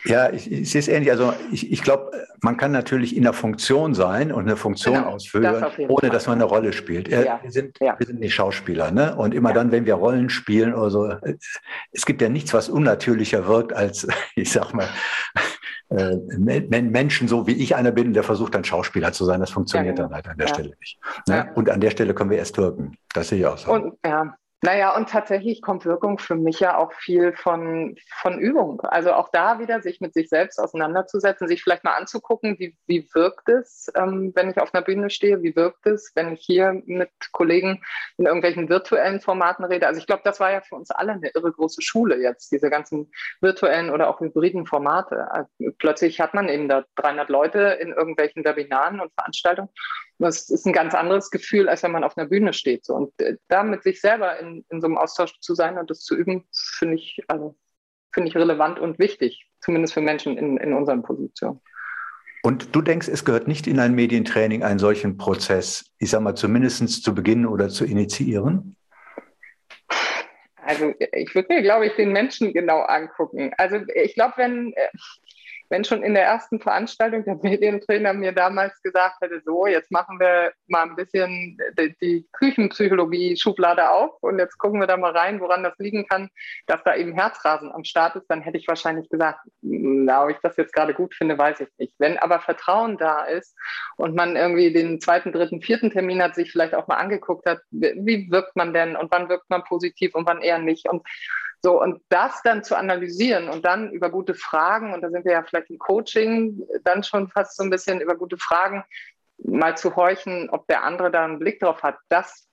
ja, 0.04 0.30
ich, 0.32 0.50
ich 0.50 0.70
sehe 0.70 0.78
es 0.78 0.88
ähnlich. 0.88 1.10
Also 1.10 1.34
ich, 1.52 1.70
ich 1.70 1.82
glaube, 1.82 2.10
man 2.40 2.56
kann 2.56 2.72
natürlich 2.72 3.14
in 3.14 3.22
der 3.22 3.32
Funktion 3.32 3.94
sein 3.94 4.32
und 4.32 4.44
eine 4.44 4.56
Funktion 4.56 4.94
genau, 4.94 5.10
ausfüllen, 5.10 5.60
das 5.60 5.78
ohne 5.78 6.00
Fall. 6.00 6.10
dass 6.10 6.26
man 6.26 6.36
eine 6.36 6.44
Rolle 6.44 6.72
spielt. 6.72 7.08
Ja, 7.08 7.40
wir, 7.42 7.50
sind, 7.50 7.78
ja. 7.80 7.98
wir 7.98 8.06
sind 8.06 8.20
nicht 8.20 8.34
Schauspieler, 8.34 8.90
ne? 8.90 9.14
Und 9.14 9.34
immer 9.34 9.50
ja. 9.50 9.56
dann, 9.56 9.72
wenn 9.72 9.84
wir 9.84 9.94
Rollen 9.94 10.30
spielen 10.30 10.74
oder 10.74 10.90
so, 10.90 11.14
es 11.92 12.06
gibt 12.06 12.22
ja 12.22 12.28
nichts, 12.28 12.54
was 12.54 12.68
unnatürlicher 12.68 13.46
wirkt 13.46 13.74
als, 13.74 14.06
ich 14.34 14.50
sag 14.50 14.72
mal, 14.72 14.88
äh, 15.90 16.16
Menschen, 16.80 17.28
so 17.28 17.46
wie 17.46 17.52
ich 17.52 17.74
einer 17.74 17.90
bin, 17.90 18.12
der 18.12 18.22
versucht 18.22 18.54
dann 18.54 18.64
Schauspieler 18.64 19.12
zu 19.12 19.24
sein. 19.24 19.40
Das 19.40 19.50
funktioniert 19.50 19.98
ja, 19.98 20.06
genau. 20.06 20.08
dann 20.08 20.16
halt 20.16 20.28
an 20.28 20.38
der 20.38 20.46
Stelle 20.46 20.72
nicht. 20.78 20.98
Ne? 21.28 21.50
Und 21.54 21.68
an 21.68 21.80
der 21.80 21.90
Stelle 21.90 22.14
können 22.14 22.30
wir 22.30 22.38
erst 22.38 22.56
wirken. 22.58 22.96
Das 23.12 23.28
sehe 23.28 23.40
ich 23.40 23.46
auch 23.46 23.58
so. 23.58 23.72
Und, 23.72 23.94
ja, 24.04 24.34
naja, 24.62 24.94
und 24.94 25.08
tatsächlich 25.08 25.62
kommt 25.62 25.86
Wirkung 25.86 26.18
für 26.18 26.34
mich 26.34 26.60
ja 26.60 26.76
auch 26.76 26.92
viel 26.92 27.32
von, 27.32 27.96
von 28.20 28.38
Übung. 28.38 28.82
Also 28.82 29.14
auch 29.14 29.30
da 29.30 29.58
wieder 29.58 29.80
sich 29.80 30.02
mit 30.02 30.12
sich 30.12 30.28
selbst 30.28 30.58
auseinanderzusetzen, 30.58 31.48
sich 31.48 31.62
vielleicht 31.62 31.82
mal 31.82 31.94
anzugucken, 31.94 32.58
wie, 32.58 32.76
wie 32.86 33.08
wirkt 33.14 33.48
es, 33.48 33.90
ähm, 33.96 34.32
wenn 34.34 34.50
ich 34.50 34.60
auf 34.60 34.74
einer 34.74 34.84
Bühne 34.84 35.08
stehe, 35.08 35.42
wie 35.42 35.56
wirkt 35.56 35.86
es, 35.86 36.12
wenn 36.14 36.34
ich 36.34 36.42
hier 36.42 36.82
mit 36.84 37.10
Kollegen 37.32 37.82
in 38.18 38.26
irgendwelchen 38.26 38.68
virtuellen 38.68 39.20
Formaten 39.20 39.64
rede. 39.64 39.86
Also 39.86 39.98
ich 39.98 40.06
glaube, 40.06 40.22
das 40.24 40.40
war 40.40 40.52
ja 40.52 40.60
für 40.60 40.74
uns 40.74 40.90
alle 40.90 41.12
eine 41.12 41.30
irre 41.30 41.52
große 41.52 41.80
Schule 41.80 42.20
jetzt, 42.20 42.52
diese 42.52 42.68
ganzen 42.68 43.10
virtuellen 43.40 43.88
oder 43.88 44.10
auch 44.10 44.20
hybriden 44.20 44.66
Formate. 44.66 45.30
Also 45.30 45.48
plötzlich 45.78 46.20
hat 46.20 46.34
man 46.34 46.50
eben 46.50 46.68
da 46.68 46.84
300 46.96 47.30
Leute 47.30 47.78
in 47.80 47.92
irgendwelchen 47.92 48.44
Webinaren 48.44 49.00
und 49.00 49.10
Veranstaltungen 49.14 49.70
das 50.26 50.50
ist 50.50 50.66
ein 50.66 50.72
ganz 50.72 50.94
anderes 50.94 51.30
Gefühl, 51.30 51.68
als 51.68 51.82
wenn 51.82 51.92
man 51.92 52.04
auf 52.04 52.16
einer 52.16 52.28
Bühne 52.28 52.52
steht. 52.52 52.84
So. 52.84 52.94
Und 52.94 53.20
äh, 53.20 53.36
da 53.48 53.62
mit 53.62 53.82
sich 53.82 54.00
selber 54.00 54.38
in, 54.38 54.64
in 54.68 54.80
so 54.80 54.86
einem 54.86 54.98
Austausch 54.98 55.38
zu 55.40 55.54
sein 55.54 55.78
und 55.78 55.90
das 55.90 56.00
zu 56.00 56.14
üben, 56.14 56.46
finde 56.52 56.96
ich, 56.96 57.20
also, 57.28 57.56
finde 58.12 58.28
ich 58.28 58.36
relevant 58.36 58.78
und 58.78 58.98
wichtig, 58.98 59.48
zumindest 59.60 59.94
für 59.94 60.00
Menschen 60.00 60.36
in, 60.36 60.56
in 60.58 60.74
unseren 60.74 61.02
Positionen. 61.02 61.60
Und 62.42 62.74
du 62.74 62.80
denkst, 62.80 63.08
es 63.08 63.24
gehört 63.24 63.48
nicht 63.48 63.66
in 63.66 63.78
ein 63.80 63.94
Medientraining, 63.94 64.62
einen 64.62 64.78
solchen 64.78 65.18
Prozess, 65.18 65.92
ich 65.98 66.10
sag 66.10 66.22
mal, 66.22 66.34
zumindest 66.34 67.02
zu 67.02 67.14
beginnen 67.14 67.46
oder 67.46 67.68
zu 67.68 67.84
initiieren? 67.84 68.76
Also 70.62 70.94
ich 71.12 71.34
würde 71.34 71.54
mir, 71.54 71.62
glaube 71.62 71.86
ich, 71.86 71.94
den 71.94 72.12
Menschen 72.12 72.52
genau 72.52 72.80
angucken. 72.80 73.52
Also 73.58 73.78
ich 73.94 74.14
glaube, 74.14 74.34
wenn, 74.36 74.72
äh, 74.74 74.88
wenn 75.70 75.84
schon 75.84 76.02
in 76.02 76.14
der 76.14 76.24
ersten 76.24 76.60
Veranstaltung 76.60 77.24
der 77.24 77.36
Medientrainer 77.42 78.12
mir 78.12 78.32
damals 78.32 78.80
gesagt 78.82 79.20
hätte, 79.20 79.40
so, 79.44 79.66
jetzt 79.66 79.90
machen 79.90 80.18
wir 80.18 80.52
mal 80.66 80.82
ein 80.82 80.96
bisschen 80.96 81.56
die, 81.78 81.94
die 82.02 82.28
Küchenpsychologie-Schublade 82.32 83.90
auf 83.90 84.10
und 84.20 84.38
jetzt 84.38 84.58
gucken 84.58 84.80
wir 84.80 84.86
da 84.86 84.96
mal 84.96 85.16
rein, 85.16 85.40
woran 85.40 85.62
das 85.62 85.78
liegen 85.78 86.06
kann, 86.06 86.28
dass 86.66 86.82
da 86.84 86.94
eben 86.94 87.14
Herzrasen 87.14 87.72
am 87.72 87.84
Start 87.84 88.16
ist, 88.16 88.26
dann 88.26 88.42
hätte 88.42 88.58
ich 88.58 88.68
wahrscheinlich 88.68 89.08
gesagt, 89.08 89.40
na, 89.62 90.24
ob 90.24 90.30
ich 90.30 90.38
das 90.42 90.56
jetzt 90.56 90.74
gerade 90.74 90.92
gut 90.92 91.14
finde, 91.14 91.38
weiß 91.38 91.60
ich 91.60 91.68
nicht. 91.78 91.94
Wenn 91.98 92.18
aber 92.18 92.40
Vertrauen 92.40 92.98
da 92.98 93.24
ist 93.24 93.56
und 93.96 94.14
man 94.14 94.36
irgendwie 94.36 94.72
den 94.72 95.00
zweiten, 95.00 95.32
dritten, 95.32 95.62
vierten 95.62 95.90
Termin 95.90 96.22
hat, 96.22 96.34
sich 96.34 96.50
vielleicht 96.50 96.74
auch 96.74 96.88
mal 96.88 96.96
angeguckt 96.96 97.46
hat, 97.46 97.60
wie 97.70 98.28
wirkt 98.30 98.56
man 98.56 98.74
denn 98.74 98.96
und 98.96 99.10
wann 99.12 99.28
wirkt 99.28 99.48
man 99.48 99.62
positiv 99.64 100.14
und 100.14 100.26
wann 100.26 100.42
eher 100.42 100.58
nicht 100.58 100.88
und 100.88 101.06
so, 101.62 101.80
und 101.80 102.02
das 102.08 102.42
dann 102.42 102.64
zu 102.64 102.76
analysieren 102.76 103.48
und 103.48 103.64
dann 103.64 103.90
über 103.92 104.10
gute 104.10 104.34
Fragen, 104.34 104.94
und 104.94 105.02
da 105.02 105.10
sind 105.10 105.24
wir 105.24 105.32
ja 105.32 105.42
vielleicht 105.42 105.70
im 105.70 105.78
Coaching 105.78 106.66
dann 106.84 107.04
schon 107.04 107.28
fast 107.28 107.56
so 107.56 107.62
ein 107.62 107.70
bisschen 107.70 108.00
über 108.00 108.16
gute 108.16 108.38
Fragen, 108.38 108.84
mal 109.38 109.76
zu 109.76 109.96
horchen, 109.96 110.48
ob 110.50 110.66
der 110.68 110.84
andere 110.84 111.10
da 111.10 111.24
einen 111.24 111.38
Blick 111.38 111.60
drauf 111.60 111.82
hat, 111.82 111.96
das 112.08 112.46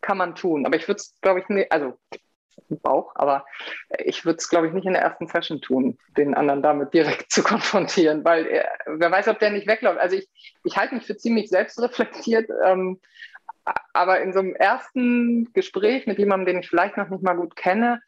kann 0.00 0.18
man 0.18 0.34
tun. 0.34 0.66
Aber 0.66 0.76
ich 0.76 0.86
würde 0.86 1.00
es, 1.00 1.14
glaube 1.20 1.40
ich, 1.40 1.48
nicht, 1.48 1.72
also 1.72 1.98
Bauch, 2.82 3.12
aber 3.14 3.44
ich 3.98 4.24
würde 4.24 4.38
es, 4.38 4.48
glaube 4.48 4.68
ich, 4.68 4.72
nicht 4.72 4.86
in 4.86 4.94
der 4.94 5.02
ersten 5.02 5.26
Session 5.26 5.60
tun, 5.60 5.98
den 6.16 6.34
anderen 6.34 6.62
damit 6.62 6.94
direkt 6.94 7.30
zu 7.30 7.42
konfrontieren, 7.42 8.24
weil 8.24 8.46
er, 8.46 8.68
wer 8.86 9.10
weiß, 9.10 9.28
ob 9.28 9.38
der 9.38 9.50
nicht 9.50 9.66
wegläuft. 9.66 9.98
Also 9.98 10.16
ich, 10.16 10.28
ich 10.62 10.76
halte 10.76 10.94
mich 10.94 11.04
für 11.04 11.16
ziemlich 11.16 11.50
selbstreflektiert. 11.50 12.48
Ähm, 12.64 13.00
aber 13.92 14.20
in 14.20 14.32
so 14.32 14.40
einem 14.40 14.54
ersten 14.54 15.52
Gespräch 15.52 16.06
mit 16.06 16.18
jemandem, 16.18 16.46
den 16.54 16.60
ich 16.62 16.68
vielleicht 16.68 16.96
noch 16.96 17.08
nicht 17.08 17.22
mal 17.22 17.36
gut 17.36 17.56
kenne, 17.56 18.00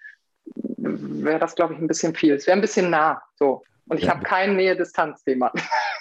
wäre 0.46 1.38
das, 1.38 1.54
glaube 1.54 1.74
ich, 1.74 1.80
ein 1.80 1.86
bisschen 1.86 2.14
viel. 2.14 2.34
Es 2.34 2.46
wäre 2.46 2.56
ein 2.56 2.60
bisschen 2.62 2.90
nah. 2.90 3.22
So. 3.36 3.62
Und 3.88 3.98
ich 3.98 4.04
ja. 4.04 4.14
habe 4.14 4.24
kein 4.24 4.56
Nähe-Distanz-Thema, 4.56 5.52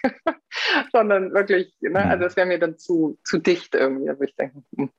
sondern 0.91 1.33
wirklich, 1.33 1.75
ne, 1.81 2.03
also 2.03 2.25
es 2.25 2.35
wäre 2.35 2.47
mir 2.47 2.59
dann 2.59 2.77
zu, 2.77 3.17
zu 3.23 3.37
dicht 3.37 3.75
irgendwie. 3.75 4.09
Also 4.09 4.23
ich 4.23 4.35
denke, 4.35 4.63
hm, 4.75 4.89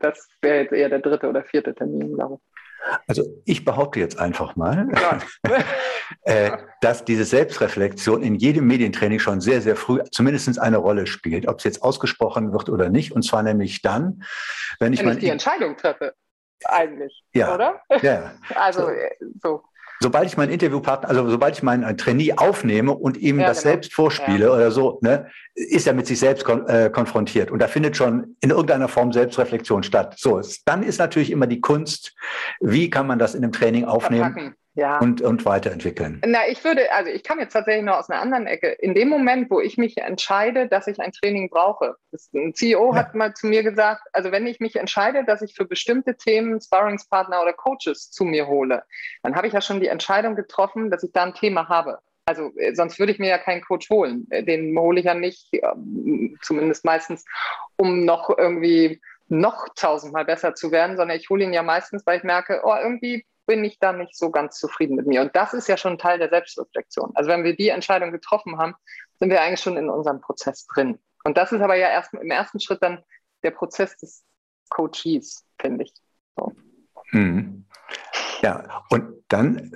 das 0.00 0.28
wäre 0.42 0.62
jetzt 0.62 0.72
eher 0.72 0.88
der 0.88 1.00
dritte 1.00 1.28
oder 1.28 1.42
vierte 1.42 1.74
Termin, 1.74 2.14
glaube 2.14 2.34
ich. 2.36 2.53
Also 3.06 3.22
ich 3.44 3.64
behaupte 3.64 4.00
jetzt 4.00 4.18
einfach 4.18 4.56
mal, 4.56 4.88
ja. 4.94 5.18
Äh, 6.24 6.58
dass 6.82 7.04
diese 7.04 7.24
Selbstreflexion 7.24 8.22
in 8.22 8.34
jedem 8.34 8.66
Medientraining 8.66 9.18
schon 9.18 9.40
sehr, 9.40 9.62
sehr 9.62 9.74
früh 9.74 10.02
zumindest 10.10 10.58
eine 10.58 10.76
Rolle 10.76 11.06
spielt, 11.06 11.48
ob 11.48 11.58
es 11.58 11.64
jetzt 11.64 11.82
ausgesprochen 11.82 12.52
wird 12.52 12.68
oder 12.68 12.90
nicht. 12.90 13.12
Und 13.12 13.22
zwar 13.22 13.42
nämlich 13.42 13.80
dann, 13.80 14.22
wenn 14.80 14.92
ich, 14.92 15.00
wenn 15.00 15.12
ich 15.12 15.20
die 15.20 15.30
Entscheidung 15.30 15.78
treffe, 15.78 16.14
eigentlich, 16.64 17.24
ja. 17.34 17.54
oder? 17.54 17.80
Ja. 18.02 18.34
Also 18.54 18.90
so. 19.42 19.62
Äh, 20.00 20.04
so 20.04 20.08
sobald 20.14 20.26
ich 20.28 20.36
meinen 20.36 20.52
Interviewpartner, 20.52 21.08
also 21.08 21.28
sobald 21.28 21.56
ich 21.56 21.62
meinen 21.62 21.96
Trainee 21.96 22.34
aufnehme 22.34 22.92
und 22.92 23.16
ihm 23.16 23.40
ja, 23.40 23.46
das 23.46 23.62
genau. 23.62 23.72
selbst 23.72 23.94
vorspiele 23.94 24.46
ja. 24.46 24.52
oder 24.52 24.70
so, 24.70 24.98
ne, 25.02 25.26
ist 25.54 25.86
er 25.86 25.94
mit 25.94 26.06
sich 26.06 26.18
selbst 26.18 26.44
kon 26.44 26.66
äh, 26.66 26.90
konfrontiert. 26.90 27.50
Und 27.50 27.60
da 27.60 27.68
findet 27.68 27.96
schon 27.96 28.36
in 28.40 28.50
irgendeiner 28.50 28.88
Form 28.88 29.12
Selbstreflexion 29.12 29.82
statt. 29.82 30.14
So, 30.18 30.40
dann 30.66 30.82
ist 30.82 30.98
natürlich 30.98 31.30
immer 31.30 31.46
die 31.46 31.60
Kunst, 31.60 32.14
wie 32.60 32.90
kann 32.90 33.06
man 33.06 33.18
das 33.18 33.34
in 33.34 33.42
einem 33.42 33.52
Training 33.52 33.84
aufnehmen? 33.84 34.32
Verpacken 34.32 34.56
ja. 34.74 34.98
und, 34.98 35.22
und 35.22 35.44
weiterentwickeln? 35.44 36.20
Na, 36.26 36.40
ich 36.48 36.62
würde, 36.64 36.92
also 36.92 37.10
ich 37.10 37.22
kam 37.22 37.38
jetzt 37.38 37.52
tatsächlich 37.52 37.84
noch 37.84 37.96
aus 37.96 38.10
einer 38.10 38.20
anderen 38.20 38.46
Ecke. 38.46 38.68
In 38.68 38.94
dem 38.94 39.08
Moment, 39.08 39.50
wo 39.50 39.60
ich 39.60 39.78
mich 39.78 39.98
entscheide, 39.98 40.68
dass 40.68 40.86
ich 40.86 41.00
ein 41.00 41.12
Training 41.12 41.48
brauche, 41.48 41.96
ein 42.34 42.54
CEO 42.54 42.92
ja. 42.92 42.98
hat 42.98 43.14
mal 43.14 43.34
zu 43.34 43.46
mir 43.46 43.62
gesagt, 43.62 44.02
also 44.12 44.32
wenn 44.32 44.46
ich 44.46 44.60
mich 44.60 44.76
entscheide, 44.76 45.24
dass 45.24 45.42
ich 45.42 45.54
für 45.54 45.64
bestimmte 45.64 46.16
Themen 46.16 46.60
Sparringspartner 46.60 47.40
oder 47.40 47.52
Coaches 47.52 48.10
zu 48.10 48.24
mir 48.24 48.46
hole, 48.46 48.82
dann 49.22 49.36
habe 49.36 49.46
ich 49.46 49.52
ja 49.52 49.60
schon 49.60 49.80
die 49.80 49.88
Entscheidung 49.88 50.34
getroffen, 50.36 50.90
dass 50.90 51.02
ich 51.02 51.12
da 51.12 51.24
ein 51.24 51.34
Thema 51.34 51.68
habe. 51.68 51.98
Also 52.26 52.52
äh, 52.56 52.74
sonst 52.74 52.98
würde 52.98 53.12
ich 53.12 53.18
mir 53.18 53.28
ja 53.28 53.38
keinen 53.38 53.62
Coach 53.62 53.90
holen. 53.90 54.26
Äh, 54.30 54.44
den 54.44 54.76
hole 54.78 54.98
ich 54.98 55.06
ja 55.06 55.14
nicht, 55.14 55.48
ähm, 55.52 56.36
zumindest 56.42 56.84
meistens, 56.84 57.24
um 57.76 58.04
noch 58.04 58.30
irgendwie 58.36 59.00
noch 59.28 59.68
tausendmal 59.74 60.24
besser 60.24 60.54
zu 60.54 60.70
werden, 60.70 60.96
sondern 60.96 61.16
ich 61.16 61.30
hole 61.30 61.44
ihn 61.44 61.52
ja 61.52 61.62
meistens, 61.62 62.06
weil 62.06 62.18
ich 62.18 62.24
merke, 62.24 62.60
oh, 62.64 62.74
irgendwie 62.74 63.24
bin 63.46 63.64
ich 63.64 63.78
da 63.78 63.92
nicht 63.92 64.16
so 64.16 64.30
ganz 64.30 64.58
zufrieden 64.58 64.96
mit 64.96 65.06
mir. 65.06 65.20
Und 65.20 65.34
das 65.36 65.54
ist 65.54 65.68
ja 65.68 65.76
schon 65.76 65.98
Teil 65.98 66.18
der 66.18 66.30
Selbstreflexion. 66.30 67.12
Also 67.14 67.30
wenn 67.30 67.44
wir 67.44 67.56
die 67.56 67.68
Entscheidung 67.68 68.12
getroffen 68.12 68.58
haben, 68.58 68.74
sind 69.18 69.30
wir 69.30 69.40
eigentlich 69.40 69.60
schon 69.60 69.76
in 69.76 69.90
unserem 69.90 70.20
Prozess 70.20 70.66
drin. 70.66 70.98
Und 71.24 71.36
das 71.36 71.52
ist 71.52 71.60
aber 71.60 71.76
ja 71.76 71.88
erst 71.88 72.14
im 72.14 72.30
ersten 72.30 72.60
Schritt 72.60 72.82
dann 72.82 73.02
der 73.42 73.50
Prozess 73.50 73.96
des 73.96 74.24
Coaches, 74.70 75.44
finde 75.60 75.84
ich. 75.84 75.94
So. 76.36 76.52
Mhm. 77.12 77.66
Ja, 78.42 78.82
und 78.90 79.24
dann 79.28 79.74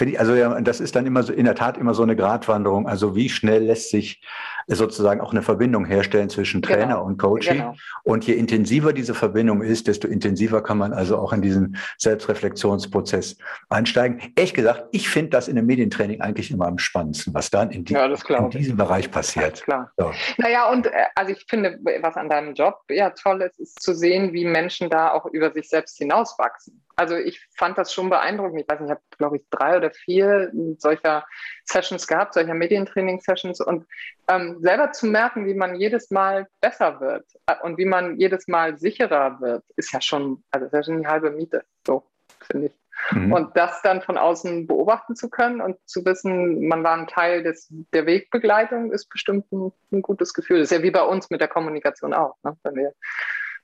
ich, 0.00 0.20
also 0.20 0.34
ja, 0.34 0.60
das 0.60 0.80
ist 0.80 0.96
dann 0.96 1.06
immer 1.06 1.22
so 1.22 1.32
in 1.32 1.44
der 1.44 1.54
Tat 1.54 1.78
immer 1.78 1.94
so 1.94 2.02
eine 2.02 2.16
Gratwanderung. 2.16 2.86
Also 2.86 3.16
wie 3.16 3.28
schnell 3.28 3.64
lässt 3.64 3.90
sich 3.90 4.20
sozusagen 4.68 5.20
auch 5.20 5.32
eine 5.32 5.42
Verbindung 5.42 5.86
herstellen 5.86 6.28
zwischen 6.28 6.60
Trainer 6.60 6.86
genau. 6.86 7.04
und 7.04 7.18
Coaching. 7.18 7.58
Genau. 7.58 7.74
Und 8.04 8.26
je 8.26 8.34
intensiver 8.34 8.92
diese 8.92 9.14
Verbindung 9.14 9.62
ist, 9.62 9.88
desto 9.88 10.06
intensiver 10.06 10.62
kann 10.62 10.76
man 10.76 10.92
also 10.92 11.16
auch 11.16 11.32
in 11.32 11.40
diesen 11.40 11.78
Selbstreflexionsprozess 11.96 13.38
einsteigen. 13.70 14.20
Ehrlich 14.36 14.54
gesagt, 14.54 14.84
ich 14.92 15.08
finde 15.08 15.30
das 15.30 15.48
in 15.48 15.56
einem 15.56 15.66
Medientraining 15.66 16.20
eigentlich 16.20 16.50
immer 16.50 16.66
am 16.66 16.78
spannendsten, 16.78 17.32
was 17.32 17.50
dann 17.50 17.70
in, 17.70 17.84
die, 17.84 17.94
ja, 17.94 18.06
in 18.06 18.50
diesem 18.50 18.76
Bereich 18.76 19.10
passiert. 19.10 19.62
klar. 19.62 19.90
So. 19.96 20.12
Naja, 20.36 20.70
und 20.70 20.86
äh, 20.86 20.90
also 21.14 21.32
ich 21.32 21.46
finde, 21.48 21.78
was 22.02 22.16
an 22.16 22.28
deinem 22.28 22.54
Job 22.54 22.82
ja 22.90 23.10
toll 23.10 23.42
ist, 23.42 23.58
ist 23.58 23.82
zu 23.82 23.94
sehen, 23.94 24.34
wie 24.34 24.44
Menschen 24.44 24.90
da 24.90 25.12
auch 25.12 25.26
über 25.26 25.50
sich 25.50 25.68
selbst 25.70 25.96
hinauswachsen. 25.96 26.82
Also 26.98 27.14
ich 27.14 27.46
fand 27.56 27.78
das 27.78 27.92
schon 27.92 28.10
beeindruckend. 28.10 28.60
Ich 28.60 28.68
weiß 28.68 28.80
nicht, 28.80 28.88
ich 28.88 28.90
habe, 28.90 29.02
glaube 29.16 29.36
ich, 29.36 29.44
drei 29.50 29.76
oder 29.76 29.92
vier 29.92 30.50
solcher 30.78 31.24
Sessions 31.64 32.08
gehabt, 32.08 32.34
solcher 32.34 32.54
Medientraining-Sessions. 32.54 33.60
Und 33.60 33.86
ähm, 34.26 34.58
selber 34.60 34.90
zu 34.90 35.06
merken, 35.06 35.46
wie 35.46 35.54
man 35.54 35.76
jedes 35.76 36.10
Mal 36.10 36.48
besser 36.60 37.00
wird 37.00 37.24
äh, 37.46 37.54
und 37.62 37.78
wie 37.78 37.84
man 37.84 38.18
jedes 38.18 38.48
Mal 38.48 38.78
sicherer 38.78 39.40
wird, 39.40 39.62
ist 39.76 39.92
ja 39.92 40.00
schon, 40.00 40.42
also 40.50 40.66
ist 40.66 40.72
ja 40.72 40.82
schon 40.82 41.00
die 41.00 41.06
halbe 41.06 41.30
Miete, 41.30 41.64
so 41.86 42.02
finde 42.50 42.66
ich. 42.66 42.72
Mhm. 43.12 43.32
Und 43.32 43.56
das 43.56 43.80
dann 43.82 44.02
von 44.02 44.18
außen 44.18 44.66
beobachten 44.66 45.14
zu 45.14 45.30
können 45.30 45.60
und 45.60 45.76
zu 45.88 46.04
wissen, 46.04 46.66
man 46.66 46.82
war 46.82 46.96
ein 46.96 47.06
Teil 47.06 47.44
des, 47.44 47.72
der 47.92 48.06
Wegbegleitung, 48.06 48.92
ist 48.92 49.08
bestimmt 49.08 49.52
ein, 49.52 49.70
ein 49.92 50.02
gutes 50.02 50.34
Gefühl. 50.34 50.58
Das 50.58 50.72
ist 50.72 50.76
ja 50.76 50.82
wie 50.82 50.90
bei 50.90 51.02
uns 51.02 51.30
mit 51.30 51.40
der 51.40 51.46
Kommunikation 51.46 52.12
auch. 52.12 52.34
Ne? 52.42 52.56
Wenn 52.64 52.74
wir 52.74 52.92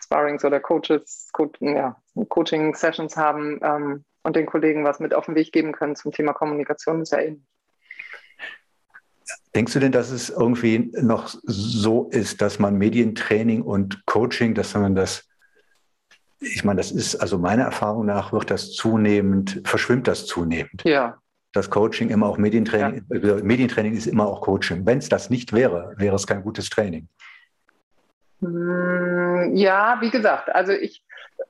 Sparrings 0.05 0.45
oder 0.45 0.61
Coaches, 0.61 1.29
Co 1.33 1.51
ja, 1.61 1.97
Coaching-Sessions 2.29 3.17
haben 3.17 3.59
ähm, 3.63 4.05
und 4.23 4.37
den 4.37 4.47
Kollegen 4.47 4.85
was 4.85 5.01
mit 5.01 5.15
auf 5.15 5.27
den 5.27 5.35
Weg 5.35 5.53
geben 5.53 5.73
können 5.73 5.97
zum 5.97 6.13
Thema 6.13 6.33
Kommunikation, 6.33 7.03
ist 7.03 7.13
ja 7.13 7.21
ähnlich. 7.21 7.45
Denkst 9.55 9.73
du 9.73 9.81
denn, 9.81 9.93
dass 9.93 10.11
es 10.11 10.31
irgendwie 10.31 10.91
noch 11.01 11.29
so 11.45 12.09
ist, 12.11 12.43
dass 12.43 12.59
man 12.59 12.77
Medientraining 12.77 13.63
und 13.63 14.05
Coaching, 14.05 14.55
dass 14.55 14.75
man 14.75 14.95
das, 14.95 15.29
ich 16.41 16.65
meine, 16.65 16.79
das 16.79 16.91
ist, 16.91 17.17
also 17.17 17.39
meiner 17.39 17.65
Erfahrung 17.65 18.05
nach 18.05 18.33
wird 18.33 18.51
das 18.51 18.73
zunehmend, 18.73 19.63
verschwimmt 19.65 20.09
das 20.09 20.27
zunehmend. 20.27 20.83
Ja. 20.85 21.19
Das 21.53 21.71
Coaching 21.71 22.11
immer 22.11 22.27
auch 22.27 22.37
Medientraining, 22.37 23.07
ja. 23.11 23.37
Medientraining 23.37 23.95
ist 23.95 24.07
immer 24.07 24.27
auch 24.27 24.41
Coaching. 24.41 24.85
Wenn 24.85 24.99
es 24.99 25.09
das 25.09 25.31
nicht 25.31 25.53
wäre, 25.53 25.95
wäre 25.97 26.17
es 26.17 26.27
kein 26.27 26.43
gutes 26.43 26.69
Training. 26.69 27.09
Hm, 28.41 29.55
ja, 29.55 29.99
wie 30.01 30.11
gesagt, 30.11 30.55
also 30.55 30.73
ich, 30.73 31.03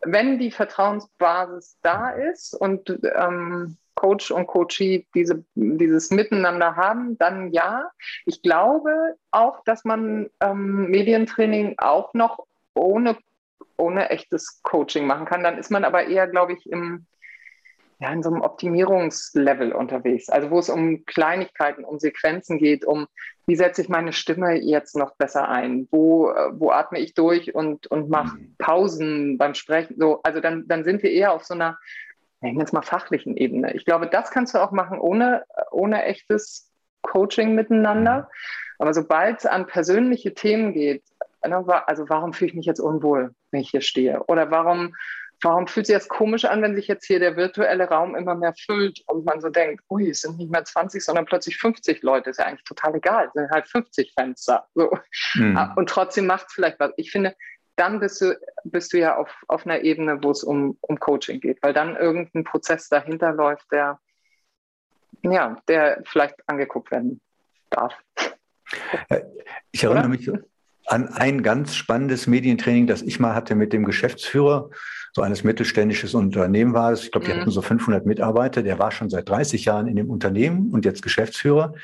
wenn 0.05 0.39
die 0.39 0.51
Vertrauensbasis 0.51 1.79
da 1.83 2.11
ist 2.11 2.55
und 2.55 2.99
ähm, 3.17 3.77
Coach 3.95 4.31
und 4.31 4.47
Coachee 4.47 5.07
diese, 5.15 5.45
dieses 5.55 6.11
Miteinander 6.11 6.77
haben, 6.77 7.17
dann 7.19 7.53
ja. 7.53 7.91
Ich 8.27 8.43
glaube 8.43 9.17
auch, 9.31 9.63
dass 9.65 9.85
man 9.85 10.31
ähm, 10.41 10.91
Medientraining 10.91 11.77
auch 11.79 12.13
noch 12.13 12.45
ohne, 12.75 13.17
ohne 13.77 14.11
echtes 14.11 14.61
Coaching 14.63 15.07
machen 15.07 15.27
kann. 15.27 15.43
Dann 15.43 15.59
ist 15.59 15.71
man 15.71 15.85
aber 15.85 16.07
eher, 16.07 16.27
glaube 16.27 16.55
ich, 16.55 16.69
im, 16.71 17.07
ja, 18.01 18.13
in 18.13 18.23
so 18.23 18.31
einem 18.31 18.43
Optimierungslevel 18.43 19.73
unterwegs. 19.73 20.29
Also 20.29 20.51
wo 20.51 20.59
es 20.59 20.69
um 20.69 21.05
Kleinigkeiten, 21.05 21.85
um 21.85 21.99
Sequenzen 21.99 22.59
geht, 22.59 22.85
um 22.85 23.07
wie 23.47 23.57
setze 23.57 23.83
ich 23.83 23.89
meine 23.89 24.13
Stimme 24.13 24.55
jetzt 24.55 24.97
noch 24.97 25.17
besser 25.17 25.49
ein, 25.49 25.87
wo, 25.91 26.33
wo 26.53 26.71
atme 26.71 26.99
ich 26.99 27.15
durch 27.15 27.55
und, 27.55 27.87
und 27.89 28.09
mache 28.09 28.39
mhm. 28.39 28.55
Pausen 28.59 29.39
beim 29.39 29.55
Sprechen. 29.55 29.97
So, 29.99 30.21
also 30.23 30.41
dann, 30.41 30.67
dann 30.67 30.85
sind 30.85 31.03
wir 31.03 31.11
eher 31.11 31.33
auf 31.33 31.45
so 31.45 31.55
einer, 31.55 31.79
nennen 32.41 32.57
wir 32.57 32.65
es 32.65 32.73
mal 32.73 32.83
fachlichen 32.83 33.37
Ebene. 33.37 33.75
Ich 33.75 33.85
glaube, 33.85 34.07
das 34.07 34.31
kannst 34.31 34.55
du 34.55 34.59
auch 34.59 34.73
machen 34.73 34.99
ohne, 34.99 35.45
ohne 35.71 36.05
echtes 36.05 36.71
Coaching 37.03 37.55
miteinander. 37.55 38.19
Mhm. 38.19 38.27
Aber 38.79 38.95
sobald 38.95 39.39
es 39.39 39.47
an 39.47 39.67
persönliche 39.67 40.35
Themen 40.35 40.73
geht, 40.73 41.05
also 41.41 42.09
warum 42.09 42.33
fühle 42.33 42.51
ich 42.51 42.57
mich 42.57 42.67
jetzt 42.67 42.81
unwohl, 42.81 43.35
wenn 43.51 43.61
ich 43.61 43.71
hier 43.71 43.83
stehe? 43.83 44.25
Oder 44.25 44.51
warum 44.51 44.95
warum 45.45 45.67
fühlt 45.67 45.87
sich 45.87 45.95
das 45.95 46.09
komisch 46.09 46.45
an, 46.47 46.63
wenn 46.63 46.75
sich 46.75 46.89
jetzt 46.89 47.07
hier 47.07 47.21
der 47.21 47.37
virtuelle 47.37 47.89
Raum 47.89 48.17
immer 48.17 48.35
mehr 48.35 48.55
füllt 48.55 49.03
und 49.07 49.25
man 49.25 49.41
so 49.41 49.51
denkt, 49.51 49.85
ui, 49.91 50.09
es 50.09 50.23
sind 50.23 50.39
nicht 50.39 50.51
mehr 50.51 50.65
20, 50.65 51.05
sondern 51.05 51.27
plötzlich 51.27 51.59
50 51.59 52.03
Leute, 52.03 52.31
ist 52.31 52.39
ja 52.39 52.47
eigentlich 52.47 52.65
total 52.65 52.95
egal, 52.95 53.27
es 53.27 53.33
sind 53.35 53.51
halt 53.51 53.69
50 53.69 54.13
Fenster. 54.19 54.67
So. 54.75 54.91
Mhm. 55.35 55.73
Und 55.77 55.89
trotzdem 55.89 56.27
macht 56.27 56.47
es 56.49 56.55
vielleicht 56.55 56.81
was. 56.81 56.93
Ich 56.97 57.11
finde, 57.11 57.35
dann 57.77 58.01
bist 58.01 58.21
du, 58.21 58.39
bist 58.65 58.93
du 58.93 58.99
ja 58.99 59.17
auf, 59.17 59.31
auf 59.49 59.67
einer 59.67 59.81
Ebene, 59.81 60.23
wo 60.23 60.31
es 60.31 60.43
um, 60.43 60.79
um 60.81 60.99
Coaching 60.99 61.41
geht, 61.41 61.63
weil 61.63 61.75
dann 61.75 61.97
irgendein 61.97 62.45
Prozess 62.45 62.89
dahinter 62.89 63.33
läuft, 63.33 63.71
der, 63.71 63.99
ja, 65.23 65.61
der 65.69 66.03
vielleicht 66.07 66.37
angeguckt 66.47 66.91
werden 66.91 67.21
darf. 67.71 67.95
Äh, 69.09 69.23
ich 69.73 69.85
erinnere 69.85 70.05
Oder? 70.05 70.09
mich 70.09 70.31
an 70.87 71.09
ein 71.09 71.43
ganz 71.43 71.75
spannendes 71.75 72.27
Medientraining, 72.27 72.87
das 72.87 73.03
ich 73.03 73.19
mal 73.19 73.35
hatte 73.35 73.55
mit 73.55 73.73
dem 73.73 73.85
Geschäftsführer 73.85 74.71
so 75.15 75.23
eines 75.23 75.45
mittelständisches 75.45 76.15
Unternehmen 76.15 76.75
war 76.75 76.93
es. 76.93 77.05
Ich 77.05 77.13
glaube, 77.13 77.27
die 77.27 77.33
mhm. 77.33 77.41
hatten 77.41 77.51
so 77.51 77.63
500 77.63 78.05
Mitarbeiter. 78.05 78.63
Der 78.63 78.79
war 78.81 78.91
schon 78.91 79.11
seit 79.11 79.29
30 79.29 79.65
Jahren 79.65 79.87
in 79.87 79.97
dem 79.97 80.11
Unternehmen 80.11 80.71
und 80.73 80.85
jetzt 80.85 81.03
Geschäftsführer. 81.03 81.75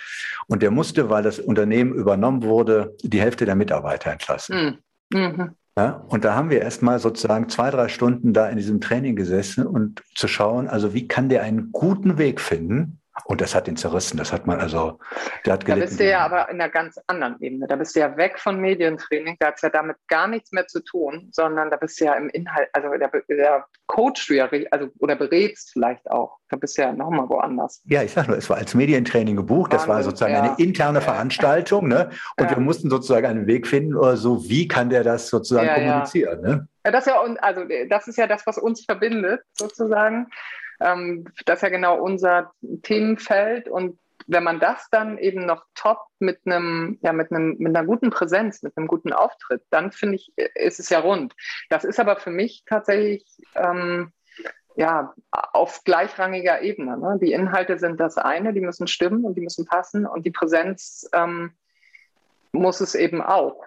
Und 0.49 0.63
der 0.63 0.73
musste, 0.73 1.11
weil 1.11 1.23
das 1.23 1.39
Unternehmen 1.39 1.95
übernommen 1.95 2.43
wurde, 2.43 2.97
die 3.03 3.21
Hälfte 3.21 3.47
der 3.47 3.55
Mitarbeiter 3.55 4.11
entlassen. 4.11 4.81
Mhm. 5.13 5.21
mhm. 5.21 5.51
Ja, 5.79 6.05
und 6.09 6.25
da 6.25 6.35
haben 6.35 6.51
wir 6.51 6.61
erstmal 6.61 6.99
sozusagen 6.99 7.49
zwei, 7.49 7.71
drei 7.71 7.89
Stunden 7.89 8.33
da 8.33 8.49
in 8.49 8.57
diesem 8.57 8.81
Training 8.81 9.15
gesessen 9.15 9.67
und 9.67 10.03
zu 10.15 10.27
schauen, 10.27 10.69
also 10.69 10.93
wie 10.95 11.07
kann 11.07 11.29
der 11.29 11.43
einen 11.43 11.71
guten 11.71 12.19
Weg 12.19 12.41
finden, 12.41 13.00
und 13.25 13.41
das 13.41 13.55
hat 13.55 13.69
ihn 13.69 13.77
zerrissen. 13.77 14.17
Das 14.17 14.33
hat 14.33 14.47
man 14.47 14.61
also, 14.61 14.99
der 15.45 15.55
hat 15.55 15.65
gelitten. 15.65 15.81
Da 15.81 15.87
bist 15.87 16.01
du 16.01 16.09
ja 16.09 16.21
aber 16.21 16.49
in 16.49 16.61
einer 16.61 16.71
ganz 16.71 16.99
anderen 17.07 17.37
Ebene. 17.41 17.67
Da 17.67 17.77
bist 17.77 17.95
du 17.97 18.01
ja 18.01 18.17
weg 18.17 18.39
von 18.39 18.61
Medientraining. 18.61 19.37
Da 19.39 19.49
hat 19.49 19.57
es 19.57 19.63
ja 19.63 19.71
damit 19.71 19.97
gar 20.09 20.29
nichts 20.29 20.53
mehr 20.53 20.67
zu 20.67 20.83
tun, 20.83 21.29
sondern 21.33 21.71
da 21.71 21.77
bist 21.77 22.01
du 22.01 22.05
ja 22.05 22.15
im 22.15 22.29
Inhalt, 22.31 22.69
also 22.73 22.89
der, 22.91 23.11
der 23.29 23.65
coachst 23.87 24.29
du 24.29 24.35
ja, 24.35 24.49
also, 24.71 24.89
oder 24.99 25.17
berätst 25.17 25.73
vielleicht 25.73 26.11
auch. 26.11 26.39
Da 26.49 26.57
bist 26.57 26.77
du 26.77 26.83
ja 26.83 26.93
nochmal 26.93 27.29
woanders. 27.29 27.83
Ja, 27.85 28.03
ich 28.03 28.13
sag 28.13 28.27
nur, 28.27 28.37
es 28.37 28.51
war 28.51 28.57
als 28.57 28.75
Medientraining 28.75 29.37
gebucht. 29.37 29.73
Das 29.73 29.87
war 29.87 30.03
sozusagen 30.03 30.35
ja. 30.35 30.43
eine 30.43 30.55
interne 30.59 30.99
ja. 30.99 31.05
Veranstaltung. 31.05 31.89
Ne? 31.89 32.11
Und 32.37 32.51
ja. 32.51 32.57
wir 32.57 32.61
mussten 32.61 32.91
sozusagen 32.91 33.27
einen 33.27 33.47
Weg 33.47 33.67
finden 33.67 33.95
oder 33.95 34.17
so, 34.17 34.49
wie 34.49 34.67
kann 34.67 34.91
der 34.91 35.05
das 35.05 35.29
sozusagen 35.29 35.69
kommunizieren. 35.69 36.41
Ne? 36.41 36.69
Ja, 36.85 36.91
das, 36.91 37.07
ja, 37.07 37.21
also, 37.41 37.63
das 37.89 38.09
ist 38.09 38.17
ja 38.17 38.27
das, 38.27 38.47
was 38.47 38.59
uns 38.59 38.85
verbindet, 38.85 39.43
sozusagen. 39.53 40.29
Ähm, 40.81 41.27
das 41.45 41.57
ist 41.57 41.63
ja 41.63 41.69
genau 41.69 41.99
unser 42.01 42.53
Themenfeld. 42.83 43.69
Und 43.69 43.99
wenn 44.27 44.45
man 44.45 44.61
das 44.61 44.89
dann 44.91 45.19
eben 45.19 45.47
noch 45.47 45.65
top 45.75 46.01
mit 46.19 46.41
einem, 46.45 46.99
ja, 47.03 47.13
mit 47.13 47.31
einem, 47.31 47.57
mit 47.59 47.75
einer 47.75 47.87
guten 47.87 48.11
Präsenz, 48.11 48.63
mit 48.63 48.77
einem 48.77 48.87
guten 48.87 49.13
Auftritt, 49.13 49.63
dann 49.71 49.93
finde 49.93 50.17
ich, 50.17 50.33
ist 50.55 50.81
es 50.81 50.89
ja 50.89 51.01
rund. 51.01 51.35
Das 51.69 51.85
ist 51.85 51.99
aber 51.99 52.17
für 52.17 52.31
mich 52.31 52.65
tatsächlich 52.67 53.25
ähm, 53.55 54.13
ja, 54.77 55.13
auf 55.31 55.85
gleichrangiger 55.85 56.63
Ebene. 56.63 56.97
Ne? 56.99 57.19
Die 57.21 57.33
Inhalte 57.33 57.79
sind 57.79 57.99
das 58.01 58.19
eine, 58.19 58.53
die 58.53 58.61
müssen 58.61 58.87
stimmen 58.87 59.25
und 59.25 59.37
die 59.37 59.43
müssen 59.43 59.67
passen 59.67 60.07
und 60.07 60.25
die 60.25 60.31
Präsenz 60.31 61.09
ähm, 61.13 61.53
muss 62.53 62.81
es 62.81 62.95
eben 62.95 63.21
auch. 63.21 63.63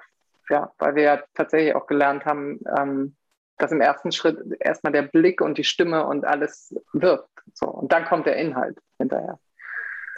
Ja, 0.49 0.73
weil 0.77 0.95
wir 0.95 1.03
ja 1.03 1.23
tatsächlich 1.35 1.73
auch 1.75 1.87
gelernt 1.87 2.25
haben, 2.25 2.59
ähm, 2.77 3.15
dass 3.57 3.71
im 3.71 3.81
ersten 3.81 4.11
Schritt 4.11 4.39
erstmal 4.59 4.93
der 4.93 5.03
Blick 5.03 5.41
und 5.41 5.57
die 5.57 5.63
Stimme 5.63 6.05
und 6.05 6.25
alles 6.25 6.75
wirkt. 6.93 7.29
So. 7.53 7.67
Und 7.67 7.91
dann 7.91 8.05
kommt 8.05 8.25
der 8.25 8.35
Inhalt 8.37 8.77
hinterher. 8.97 9.39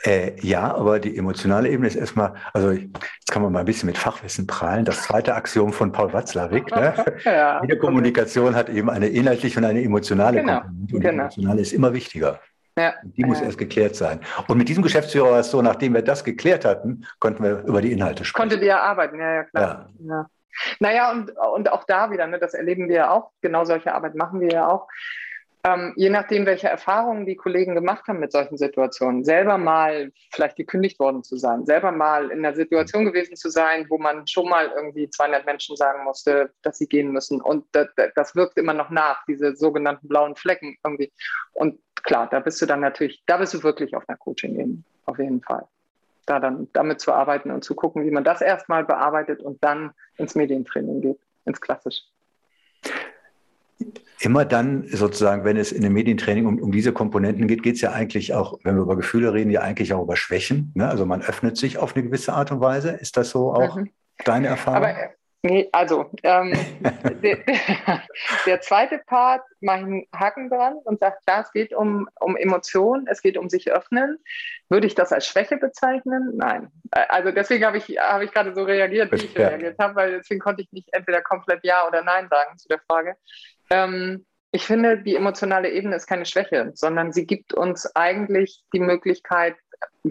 Äh, 0.03 0.33
ja, 0.41 0.75
aber 0.75 0.99
die 0.99 1.17
emotionale 1.17 1.69
Ebene 1.69 1.87
ist 1.87 1.95
erstmal, 1.95 2.33
also 2.53 2.71
jetzt 2.71 3.31
kann 3.31 3.41
man 3.41 3.51
mal 3.51 3.59
ein 3.59 3.65
bisschen 3.65 3.87
mit 3.87 3.97
Fachwissen 3.97 4.45
prahlen. 4.45 4.85
Das 4.85 5.03
zweite 5.03 5.33
Axiom 5.33 5.71
von 5.71 5.91
Paul 5.91 6.11
Watzlawick. 6.13 6.69
Ne? 6.75 6.93
ja, 7.25 7.61
Jede 7.63 7.77
Kommunikation 7.77 8.49
okay. 8.49 8.55
hat 8.55 8.69
eben 8.69 8.89
eine 8.89 9.07
inhaltliche 9.07 9.59
und 9.59 9.65
eine 9.65 9.81
emotionale 9.81 10.41
genau, 10.41 10.61
Komponente. 10.61 10.95
Und 10.95 11.01
genau. 11.01 11.11
die 11.11 11.19
emotionale 11.19 11.61
ist 11.61 11.73
immer 11.73 11.93
wichtiger. 11.93 12.39
Ja. 12.77 12.93
Die 13.03 13.23
muss 13.23 13.39
ja. 13.39 13.45
erst 13.45 13.57
geklärt 13.57 13.95
sein. 13.95 14.19
Und 14.47 14.57
mit 14.57 14.67
diesem 14.67 14.83
Geschäftsführer 14.83 15.31
war 15.31 15.39
es 15.39 15.49
so, 15.49 15.61
nachdem 15.61 15.93
wir 15.93 16.01
das 16.01 16.25
geklärt 16.25 16.65
hatten, 16.65 17.05
konnten 17.19 17.41
wir 17.41 17.63
über 17.63 17.81
die 17.81 17.91
Inhalte 17.93 18.25
sprechen. 18.25 18.49
Konntet 18.49 18.63
ihr 18.63 18.77
arbeiten, 18.77 19.17
ja, 19.17 19.33
ja, 19.33 19.43
klar. 19.45 19.89
Ja. 19.99 20.29
Ja. 20.55 20.75
Naja, 20.79 21.11
und, 21.11 21.31
und 21.53 21.71
auch 21.71 21.83
da 21.83 22.11
wieder, 22.11 22.27
ne, 22.27 22.39
das 22.39 22.53
erleben 22.53 22.87
wir 22.89 22.95
ja 22.95 23.11
auch, 23.11 23.31
genau 23.41 23.65
solche 23.65 23.93
Arbeit 23.93 24.15
machen 24.15 24.39
wir 24.39 24.49
ja 24.49 24.67
auch. 24.67 24.87
Ähm, 25.65 25.93
je 25.95 26.11
nachdem, 26.11 26.45
welche 26.45 26.67
Erfahrungen 26.67 27.25
die 27.25 27.35
Kollegen 27.35 27.73
gemacht 27.73 28.07
haben 28.07 28.19
mit 28.19 28.31
solchen 28.31 28.55
Situationen, 28.55 29.25
selber 29.25 29.57
mal 29.57 30.11
vielleicht 30.31 30.57
gekündigt 30.57 30.99
worden 30.99 31.23
zu 31.23 31.37
sein, 31.37 31.65
selber 31.65 31.91
mal 31.91 32.29
in 32.29 32.45
einer 32.45 32.55
Situation 32.55 33.03
gewesen 33.03 33.35
zu 33.35 33.49
sein, 33.49 33.87
wo 33.89 33.97
man 33.97 34.27
schon 34.27 34.47
mal 34.47 34.71
irgendwie 34.75 35.09
200 35.09 35.43
Menschen 35.47 35.75
sagen 35.75 36.03
musste, 36.03 36.51
dass 36.61 36.77
sie 36.77 36.87
gehen 36.87 37.11
müssen. 37.11 37.41
Und 37.41 37.65
das, 37.71 37.87
das 38.13 38.35
wirkt 38.35 38.59
immer 38.59 38.73
noch 38.73 38.91
nach, 38.91 39.25
diese 39.25 39.55
sogenannten 39.55 40.07
blauen 40.07 40.35
Flecken 40.35 40.77
irgendwie. 40.83 41.11
Und 41.53 41.79
klar, 42.03 42.27
da 42.29 42.41
bist 42.41 42.61
du 42.61 42.67
dann 42.67 42.81
natürlich, 42.81 43.23
da 43.25 43.37
bist 43.37 43.55
du 43.55 43.63
wirklich 43.63 43.95
auf 43.95 44.07
einer 44.07 44.19
Coaching-Ebene, 44.19 44.83
auf 45.05 45.17
jeden 45.17 45.41
Fall 45.41 45.67
da 46.25 46.39
dann 46.39 46.67
damit 46.73 46.99
zu 46.99 47.13
arbeiten 47.13 47.51
und 47.51 47.63
zu 47.63 47.75
gucken, 47.75 48.05
wie 48.05 48.11
man 48.11 48.23
das 48.23 48.41
erstmal 48.41 48.83
bearbeitet 48.83 49.41
und 49.41 49.63
dann 49.63 49.91
ins 50.17 50.35
Medientraining 50.35 51.01
geht, 51.01 51.19
ins 51.45 51.61
Klassische. 51.61 52.03
Immer 54.21 54.45
dann 54.45 54.87
sozusagen, 54.87 55.43
wenn 55.43 55.57
es 55.57 55.71
in 55.71 55.81
dem 55.81 55.93
Medientraining 55.93 56.45
um, 56.45 56.59
um 56.59 56.71
diese 56.71 56.93
Komponenten 56.93 57.47
geht, 57.47 57.63
geht 57.63 57.75
es 57.75 57.81
ja 57.81 57.91
eigentlich 57.91 58.33
auch, 58.33 58.59
wenn 58.63 58.75
wir 58.75 58.83
über 58.83 58.95
Gefühle 58.95 59.33
reden, 59.33 59.51
ja 59.51 59.61
eigentlich 59.61 59.93
auch 59.93 60.03
über 60.03 60.15
Schwächen. 60.15 60.71
Ne? 60.73 60.87
Also 60.87 61.05
man 61.05 61.21
öffnet 61.21 61.57
sich 61.57 61.77
auf 61.77 61.95
eine 61.95 62.05
gewisse 62.05 62.33
Art 62.33 62.51
und 62.51 62.61
Weise. 62.61 62.91
Ist 62.91 63.17
das 63.17 63.29
so 63.31 63.53
auch 63.53 63.75
mhm. 63.75 63.89
deine 64.23 64.47
Erfahrung? 64.47 64.85
Aber 64.85 64.95
Nee, 65.45 65.69
also 65.73 66.09
ähm, 66.23 66.53
der, 67.21 67.37
der, 68.47 68.61
zweite 68.61 68.97
Part 69.05 69.43
mache 69.61 69.77
ich 69.77 69.83
einen 69.83 70.07
Haken 70.11 70.49
dran 70.49 70.77
und 70.85 70.99
sage, 70.99 71.17
klar, 71.23 71.41
es 71.41 71.51
geht 71.51 71.71
um, 71.71 72.09
um 72.19 72.35
Emotionen, 72.35 73.05
es 73.07 73.21
geht 73.21 73.37
um 73.37 73.47
sich 73.47 73.71
öffnen. 73.71 74.17
Würde 74.69 74.87
ich 74.87 74.95
das 74.95 75.13
als 75.13 75.27
Schwäche 75.27 75.57
bezeichnen? 75.57 76.31
Nein. 76.35 76.71
Also 76.89 77.29
deswegen 77.29 77.63
habe 77.63 77.77
ich, 77.77 77.95
hab 77.99 78.23
ich 78.23 78.31
gerade 78.31 78.55
so 78.55 78.63
reagiert, 78.63 79.11
wie 79.11 79.25
ich 79.25 79.35
ja. 79.35 79.49
reagiert 79.49 79.77
habe, 79.77 79.95
weil 79.95 80.17
deswegen 80.17 80.39
konnte 80.39 80.63
ich 80.63 80.71
nicht 80.71 80.89
entweder 80.93 81.21
komplett 81.21 81.63
Ja 81.63 81.87
oder 81.87 82.03
Nein 82.03 82.27
sagen 82.27 82.57
zu 82.57 82.67
der 82.67 82.79
Frage. 82.79 83.15
Ähm, 83.69 84.25
ich 84.51 84.65
finde, 84.65 84.97
die 84.97 85.15
emotionale 85.15 85.69
Ebene 85.69 85.95
ist 85.95 86.07
keine 86.07 86.25
Schwäche, 86.25 86.71
sondern 86.73 87.11
sie 87.11 87.27
gibt 87.27 87.53
uns 87.53 87.95
eigentlich 87.95 88.63
die 88.73 88.79
Möglichkeit, 88.79 89.57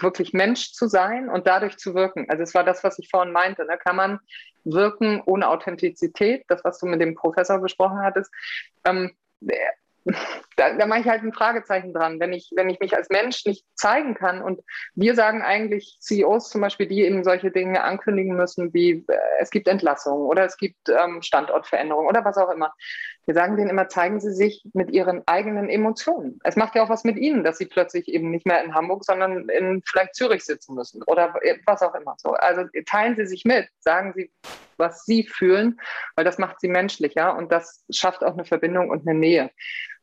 wirklich 0.02 0.33
Mensch 0.33 0.72
zu 0.72 0.88
sein 0.88 1.28
und 1.28 1.46
dadurch 1.46 1.76
zu 1.76 1.94
wirken. 1.94 2.26
Also 2.28 2.42
es 2.42 2.54
war 2.54 2.64
das, 2.64 2.83
was 2.83 2.98
ich 2.98 3.09
vorhin 3.11 3.33
meinte. 3.33 3.64
Ne? 3.64 3.78
Kann 3.78 3.96
man 3.96 4.18
wirken 4.64 5.22
ohne 5.24 5.48
Authentizität, 5.48 6.44
das, 6.48 6.64
was 6.64 6.78
du 6.78 6.87
mit 6.87 7.00
dem 7.00 7.14
Professor 7.14 7.59
besprochen 7.59 8.00
hattest. 8.00 8.33
Ähm, 8.85 9.12
da, 10.57 10.76
da 10.76 10.87
mache 10.87 11.00
ich 11.00 11.09
halt 11.09 11.22
ein 11.22 11.33
Fragezeichen 11.33 11.94
dran, 11.94 12.20
wenn 12.20 12.33
ich, 12.33 12.50
wenn 12.54 12.68
ich 12.68 12.80
mich 12.80 12.96
als 12.96 13.09
Mensch 13.09 13.44
nicht 13.46 13.64
zeigen 13.74 14.14
kann. 14.14 14.42
Und 14.42 14.61
wir 14.94 15.14
sagen 15.14 15.42
eigentlich 15.42 15.98
CEOs 16.00 16.50
zum 16.50 16.61
Beispiel, 16.61 16.87
die 16.87 17.02
eben 17.02 17.24
solche 17.24 17.50
Dinge 17.50 17.83
ankündigen 17.83 18.37
müssen, 18.37 18.74
wie 18.74 19.04
äh, 19.09 19.18
es 19.38 19.50
gibt 19.50 19.68
Entlassungen 19.68 20.26
oder 20.26 20.44
es 20.44 20.57
gibt 20.57 20.88
ähm, 20.88 21.22
Standortveränderungen 21.22 22.09
oder 22.09 22.24
was 22.24 22.37
auch 22.37 22.50
immer. 22.50 22.74
Wir 23.26 23.34
sagen 23.34 23.56
denen 23.56 23.70
immer, 23.70 23.88
zeigen 23.88 24.20
Sie 24.20 24.32
sich 24.32 24.64
mit 24.74 24.90
Ihren 24.90 25.22
eigenen 25.26 25.68
Emotionen. 25.68 26.38
Es 26.44 26.56
macht 26.56 26.74
ja 26.74 26.84
auch 26.84 26.90
was 26.90 27.04
mit 27.04 27.16
Ihnen, 27.16 27.44
dass 27.44 27.58
Sie 27.58 27.66
plötzlich 27.66 28.08
eben 28.08 28.30
nicht 28.30 28.46
mehr 28.46 28.62
in 28.62 28.74
Hamburg, 28.74 29.04
sondern 29.04 29.48
in 29.48 29.82
vielleicht 29.84 30.14
Zürich 30.14 30.44
sitzen 30.44 30.74
müssen 30.74 31.02
oder 31.04 31.34
was 31.66 31.82
auch 31.82 31.94
immer. 31.94 32.14
So, 32.18 32.32
also 32.32 32.64
teilen 32.87 33.16
Sie 33.16 33.26
sich 33.26 33.44
mit, 33.44 33.68
sagen 33.80 34.12
Sie, 34.14 34.30
was 34.76 35.04
Sie 35.04 35.24
fühlen, 35.24 35.80
weil 36.16 36.24
das 36.24 36.38
macht 36.38 36.60
Sie 36.60 36.68
menschlicher 36.68 37.37
und 37.37 37.50
das 37.52 37.84
schafft 37.90 38.22
auch 38.24 38.34
eine 38.34 38.44
Verbindung 38.44 38.90
und 38.90 39.06
eine 39.06 39.18
Nähe. 39.18 39.50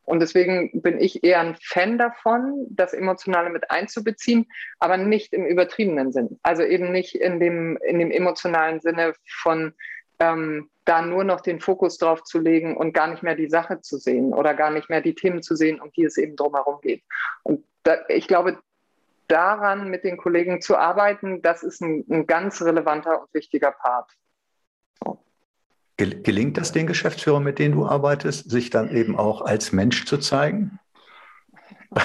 Und 0.04 0.20
deswegen 0.20 0.82
bin 0.82 0.98
ich 1.00 1.22
eher 1.22 1.40
ein 1.40 1.56
Fan 1.62 1.96
davon, 1.96 2.66
das 2.70 2.92
Emotionale 2.92 3.50
mit 3.50 3.70
einzubeziehen, 3.70 4.46
aber 4.80 4.96
nicht 4.96 5.32
im 5.32 5.46
übertriebenen 5.46 6.12
Sinn. 6.12 6.40
Also 6.42 6.64
eben 6.64 6.90
nicht 6.90 7.14
in 7.14 7.38
dem, 7.38 7.78
in 7.86 7.98
dem 8.00 8.10
emotionalen 8.10 8.80
Sinne 8.80 9.14
von, 9.24 9.74
ähm, 10.22 10.70
da 10.84 11.02
nur 11.02 11.24
noch 11.24 11.40
den 11.40 11.60
Fokus 11.60 11.98
drauf 11.98 12.22
zu 12.22 12.38
legen 12.38 12.76
und 12.76 12.92
gar 12.92 13.08
nicht 13.08 13.22
mehr 13.22 13.34
die 13.34 13.48
Sache 13.48 13.80
zu 13.80 13.98
sehen 13.98 14.32
oder 14.32 14.54
gar 14.54 14.70
nicht 14.70 14.88
mehr 14.88 15.00
die 15.00 15.14
Themen 15.14 15.42
zu 15.42 15.56
sehen, 15.56 15.80
um 15.80 15.90
die 15.92 16.04
es 16.04 16.16
eben 16.16 16.36
drumherum 16.36 16.80
geht. 16.80 17.02
Und 17.42 17.64
da, 17.82 17.96
ich 18.08 18.28
glaube, 18.28 18.58
daran 19.26 19.88
mit 19.88 20.04
den 20.04 20.16
Kollegen 20.16 20.60
zu 20.60 20.76
arbeiten, 20.76 21.42
das 21.42 21.62
ist 21.64 21.80
ein, 21.82 22.04
ein 22.08 22.26
ganz 22.26 22.62
relevanter 22.62 23.20
und 23.22 23.34
wichtiger 23.34 23.72
Part. 23.72 24.10
So. 25.02 25.18
Gelingt 25.96 26.56
das 26.56 26.72
den 26.72 26.86
Geschäftsführern, 26.86 27.42
mit 27.42 27.58
denen 27.58 27.74
du 27.74 27.86
arbeitest, 27.86 28.48
sich 28.48 28.70
dann 28.70 28.90
eben 28.90 29.16
auch 29.16 29.42
als 29.42 29.72
Mensch 29.72 30.04
zu 30.04 30.18
zeigen? 30.18 30.78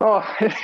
Oh, 0.00 0.22
das 0.40 0.54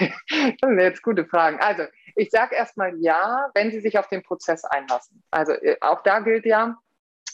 sind 0.62 0.78
jetzt 0.78 1.02
gute 1.02 1.26
Fragen. 1.26 1.58
Also, 1.60 1.82
ich 2.20 2.30
sage 2.30 2.54
erstmal 2.54 2.94
ja, 2.98 3.50
wenn 3.54 3.70
Sie 3.70 3.80
sich 3.80 3.98
auf 3.98 4.08
den 4.08 4.22
Prozess 4.22 4.64
einlassen. 4.64 5.22
Also, 5.30 5.52
äh, 5.52 5.76
auch 5.80 6.02
da 6.02 6.20
gilt 6.20 6.44
ja, 6.44 6.76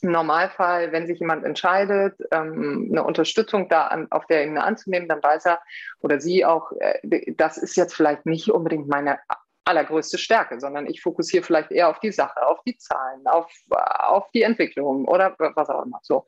im 0.02 0.12
Normalfall, 0.12 0.92
wenn 0.92 1.06
sich 1.06 1.18
jemand 1.18 1.44
entscheidet, 1.44 2.14
ähm, 2.30 2.88
eine 2.90 3.02
Unterstützung 3.02 3.68
da 3.68 4.06
auf 4.10 4.26
der 4.26 4.44
Ebene 4.44 4.62
anzunehmen, 4.62 5.08
dann 5.08 5.22
weiß 5.22 5.46
er 5.46 5.60
oder 6.00 6.20
sie 6.20 6.44
auch, 6.44 6.70
äh, 6.78 7.32
das 7.36 7.56
ist 7.56 7.76
jetzt 7.76 7.94
vielleicht 7.94 8.26
nicht 8.26 8.50
unbedingt 8.50 8.88
meine 8.88 9.18
allergrößte 9.64 10.18
Stärke, 10.18 10.60
sondern 10.60 10.86
ich 10.86 11.02
fokussiere 11.02 11.42
vielleicht 11.42 11.72
eher 11.72 11.88
auf 11.88 11.98
die 11.98 12.12
Sache, 12.12 12.46
auf 12.46 12.62
die 12.64 12.76
Zahlen, 12.76 13.26
auf, 13.26 13.50
auf 13.70 14.30
die 14.32 14.42
Entwicklung 14.42 15.06
oder 15.06 15.34
was 15.38 15.68
auch 15.68 15.84
immer. 15.84 15.98
So. 16.02 16.24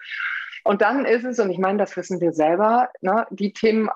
Und 0.64 0.83
dann 0.83 1.05
ist 1.05 1.25
es, 1.25 1.38
und 1.38 1.51
ich 1.51 1.59
meine, 1.59 1.79
das 1.79 1.97
wissen 1.97 2.21
wir 2.21 2.33
selber, 2.33 2.90
ne, 3.01 3.27
die 3.31 3.53
Themen, 3.53 3.88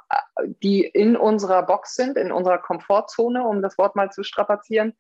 die 0.63 0.83
in 0.83 1.17
unserer 1.17 1.63
Box 1.63 1.95
sind, 1.95 2.17
in 2.17 2.33
unserer 2.33 2.59
Komfortzone, 2.59 3.47
um 3.47 3.63
das 3.63 3.79
Wort 3.79 3.97
mal 3.97 4.11
zu 4.11 4.23
strapazieren, 4.23 4.95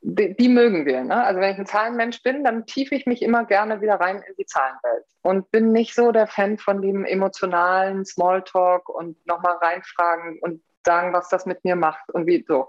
die, 0.00 0.36
die, 0.36 0.48
mögen 0.48 0.86
wir. 0.86 1.02
Ne? 1.02 1.24
Also 1.24 1.40
wenn 1.40 1.52
ich 1.52 1.58
ein 1.58 1.66
Zahlenmensch 1.66 2.22
bin, 2.22 2.44
dann 2.44 2.66
tiefe 2.66 2.94
ich 2.94 3.06
mich 3.06 3.22
immer 3.22 3.44
gerne 3.44 3.80
wieder 3.80 3.96
rein 3.96 4.22
in 4.26 4.34
die 4.38 4.46
Zahlenwelt 4.46 5.04
und 5.22 5.50
bin 5.50 5.72
nicht 5.72 5.94
so 5.94 6.12
der 6.12 6.28
Fan 6.28 6.58
von 6.58 6.82
dem 6.82 7.04
emotionalen 7.04 8.04
Smalltalk 8.04 8.88
und 8.88 9.24
nochmal 9.26 9.56
reinfragen 9.56 10.38
und 10.40 10.62
sagen, 10.86 11.12
was 11.12 11.28
das 11.28 11.46
mit 11.46 11.64
mir 11.64 11.76
macht 11.76 12.08
und 12.12 12.26
wie 12.26 12.44
so. 12.46 12.68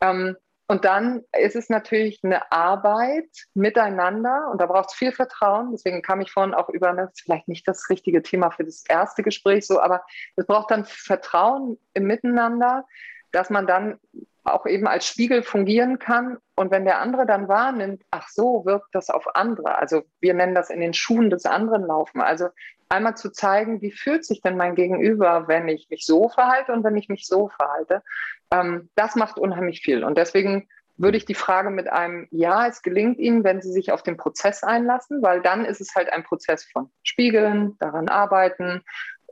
Ähm, 0.00 0.36
und 0.68 0.84
dann 0.84 1.22
ist 1.38 1.54
es 1.54 1.68
natürlich 1.68 2.20
eine 2.24 2.50
Arbeit 2.50 3.28
miteinander 3.54 4.48
und 4.50 4.60
da 4.60 4.66
braucht 4.66 4.88
es 4.88 4.94
viel 4.94 5.12
Vertrauen. 5.12 5.70
Deswegen 5.70 6.02
kam 6.02 6.20
ich 6.20 6.32
vorhin 6.32 6.54
auch 6.54 6.68
über, 6.68 6.92
das 6.92 7.12
ist 7.12 7.22
vielleicht 7.22 7.46
nicht 7.46 7.68
das 7.68 7.88
richtige 7.88 8.22
Thema 8.22 8.50
für 8.50 8.64
das 8.64 8.84
erste 8.88 9.22
Gespräch 9.22 9.66
so, 9.66 9.80
aber 9.80 10.04
es 10.34 10.44
braucht 10.44 10.72
dann 10.72 10.84
Vertrauen 10.84 11.78
im 11.94 12.04
Miteinander, 12.04 12.84
dass 13.30 13.48
man 13.48 13.66
dann 13.66 14.00
auch 14.42 14.66
eben 14.66 14.86
als 14.86 15.06
Spiegel 15.06 15.42
fungieren 15.42 15.98
kann. 15.98 16.38
Und 16.54 16.70
wenn 16.70 16.84
der 16.84 17.00
andere 17.00 17.26
dann 17.26 17.48
wahrnimmt, 17.48 18.02
ach 18.10 18.28
so, 18.28 18.64
wirkt 18.64 18.94
das 18.94 19.10
auf 19.10 19.34
andere. 19.34 19.76
Also 19.78 20.02
wir 20.20 20.34
nennen 20.34 20.54
das 20.54 20.70
in 20.70 20.80
den 20.80 20.94
Schuhen 20.94 21.30
des 21.30 21.46
anderen 21.46 21.84
laufen. 21.84 22.20
Also 22.20 22.48
einmal 22.88 23.16
zu 23.16 23.30
zeigen, 23.30 23.82
wie 23.82 23.90
fühlt 23.90 24.24
sich 24.24 24.40
denn 24.40 24.56
mein 24.56 24.74
Gegenüber, 24.74 25.48
wenn 25.48 25.68
ich 25.68 25.88
mich 25.90 26.06
so 26.06 26.28
verhalte 26.28 26.72
und 26.72 26.84
wenn 26.84 26.96
ich 26.96 27.08
mich 27.08 27.26
so 27.26 27.48
verhalte. 27.48 28.02
Ähm, 28.50 28.90
das 28.94 29.16
macht 29.16 29.38
unheimlich 29.38 29.80
viel. 29.80 30.04
Und 30.04 30.16
deswegen 30.18 30.68
würde 30.96 31.18
ich 31.18 31.26
die 31.26 31.34
Frage 31.34 31.70
mit 31.70 31.90
einem 31.90 32.26
Ja, 32.30 32.66
es 32.66 32.82
gelingt 32.82 33.18
Ihnen, 33.18 33.44
wenn 33.44 33.60
Sie 33.60 33.70
sich 33.70 33.92
auf 33.92 34.02
den 34.02 34.16
Prozess 34.16 34.62
einlassen, 34.62 35.22
weil 35.22 35.42
dann 35.42 35.64
ist 35.64 35.80
es 35.80 35.94
halt 35.94 36.10
ein 36.10 36.24
Prozess 36.24 36.64
von 36.64 36.90
Spiegeln, 37.02 37.76
daran 37.78 38.08
arbeiten, 38.08 38.82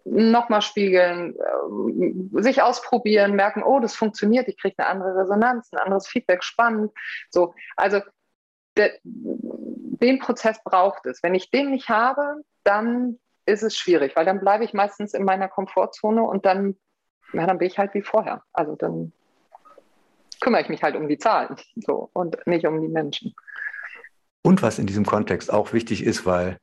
nochmal 0.05 0.63
spiegeln, 0.63 1.35
äh, 1.35 2.43
sich 2.43 2.63
ausprobieren, 2.63 3.35
merken, 3.35 3.63
oh, 3.63 3.81
das 3.81 3.97
funktioniert, 3.97 4.49
ich 4.49 4.61
kriege 4.61 4.79
eine 4.79 4.89
andere 4.89 5.17
Resonanz, 5.17 5.73
ein 5.73 5.79
anderes 5.79 6.07
Feedback, 6.07 6.45
spannend. 6.45 6.93
So, 7.31 7.55
also 7.77 8.01
de, 8.77 8.91
den 9.03 10.19
Prozess 10.19 10.63
braucht 10.63 11.07
es. 11.07 11.23
Wenn 11.23 11.35
ich 11.35 11.51
den 11.51 11.71
nicht 11.71 11.89
habe, 11.89 12.43
dann 12.65 13.19
ist 13.47 13.63
es 13.63 13.77
schwierig, 13.77 14.17
weil 14.17 14.25
dann 14.25 14.41
bleibe 14.41 14.65
ich 14.65 14.75
meistens 14.75 15.15
in 15.15 15.25
meiner 15.25 15.49
Komfortzone 15.49 16.23
und 16.23 16.47
dann, 16.47 16.77
ja, 17.35 17.47
dann 17.47 17.59
bin 17.59 17.69
ich 17.69 17.79
halt 17.79 17.95
wie 17.95 18.03
vorher. 18.03 18.43
Also 18.53 18.77
dann 18.77 19.13
kümmere 20.41 20.63
ich 20.63 20.69
mich 20.69 20.83
halt 20.83 20.97
um 20.97 21.09
die 21.09 21.19
Zahlen 21.19 21.57
so, 21.77 22.11
und 22.13 22.47
nicht 22.47 22.67
um 22.67 22.81
die 22.81 22.89
Menschen. 22.89 23.35
Und 24.43 24.63
was 24.63 24.79
in 24.79 24.87
diesem 24.87 25.07
Kontext 25.07 25.53
auch 25.53 25.73
wichtig 25.73 26.05
ist, 26.05 26.27
weil 26.27 26.59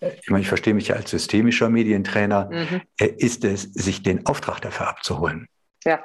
ich 0.00 0.30
meine, 0.30 0.42
ich 0.42 0.48
verstehe 0.48 0.74
mich 0.74 0.88
ja 0.88 0.96
als 0.96 1.10
systemischer 1.10 1.68
Medientrainer, 1.68 2.50
mhm. 2.50 2.82
ist 2.98 3.44
es, 3.44 3.62
sich 3.62 4.02
den 4.02 4.26
Auftrag 4.26 4.60
dafür 4.60 4.88
abzuholen. 4.88 5.48
Ja. 5.84 6.00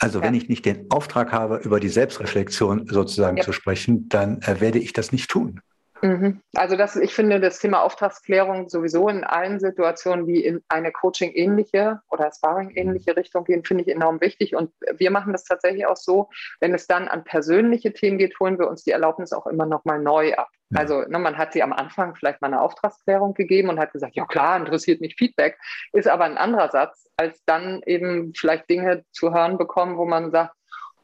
Also 0.00 0.22
wenn 0.22 0.34
ich 0.34 0.48
nicht 0.48 0.64
den 0.64 0.90
Auftrag 0.90 1.32
habe, 1.32 1.56
über 1.56 1.80
die 1.80 1.88
Selbstreflexion 1.88 2.86
sozusagen 2.88 3.36
ja. 3.36 3.42
zu 3.42 3.52
sprechen, 3.52 4.08
dann 4.08 4.42
äh, 4.42 4.60
werde 4.60 4.78
ich 4.78 4.92
das 4.92 5.12
nicht 5.12 5.30
tun. 5.30 5.60
Mhm. 6.02 6.40
Also 6.54 6.76
das, 6.76 6.96
ich 6.96 7.14
finde 7.14 7.40
das 7.40 7.58
Thema 7.58 7.82
Auftragsklärung 7.82 8.68
sowieso 8.68 9.08
in 9.08 9.24
allen 9.24 9.58
Situationen, 9.58 10.26
die 10.26 10.44
in 10.44 10.62
eine 10.68 10.92
Coaching-ähnliche 10.92 12.00
oder 12.10 12.30
Sparring-ähnliche 12.32 13.16
Richtung 13.16 13.44
gehen, 13.44 13.64
finde 13.64 13.84
ich 13.84 13.90
enorm 13.90 14.20
wichtig. 14.20 14.54
Und 14.54 14.72
wir 14.96 15.10
machen 15.10 15.32
das 15.32 15.44
tatsächlich 15.44 15.86
auch 15.86 15.96
so, 15.96 16.28
wenn 16.60 16.74
es 16.74 16.86
dann 16.86 17.08
an 17.08 17.24
persönliche 17.24 17.92
Themen 17.92 18.18
geht, 18.18 18.38
holen 18.38 18.58
wir 18.58 18.68
uns 18.68 18.84
die 18.84 18.92
Erlaubnis 18.92 19.32
auch 19.32 19.46
immer 19.46 19.66
nochmal 19.66 20.00
neu 20.00 20.34
ab. 20.34 20.48
Ja. 20.70 20.80
Also 20.80 21.00
ne, 21.02 21.18
man 21.18 21.38
hat 21.38 21.52
sie 21.52 21.62
am 21.62 21.72
Anfang 21.72 22.14
vielleicht 22.14 22.40
mal 22.42 22.48
eine 22.48 22.60
Auftragsklärung 22.60 23.34
gegeben 23.34 23.68
und 23.68 23.78
hat 23.78 23.92
gesagt, 23.92 24.14
ja 24.16 24.26
klar, 24.26 24.56
interessiert 24.56 25.00
mich 25.00 25.16
Feedback, 25.16 25.58
ist 25.92 26.08
aber 26.08 26.24
ein 26.24 26.38
anderer 26.38 26.70
Satz, 26.70 27.08
als 27.16 27.42
dann 27.46 27.82
eben 27.86 28.32
vielleicht 28.36 28.68
Dinge 28.68 29.04
zu 29.12 29.32
hören 29.32 29.58
bekommen, 29.58 29.96
wo 29.96 30.04
man 30.04 30.30
sagt, 30.30 30.54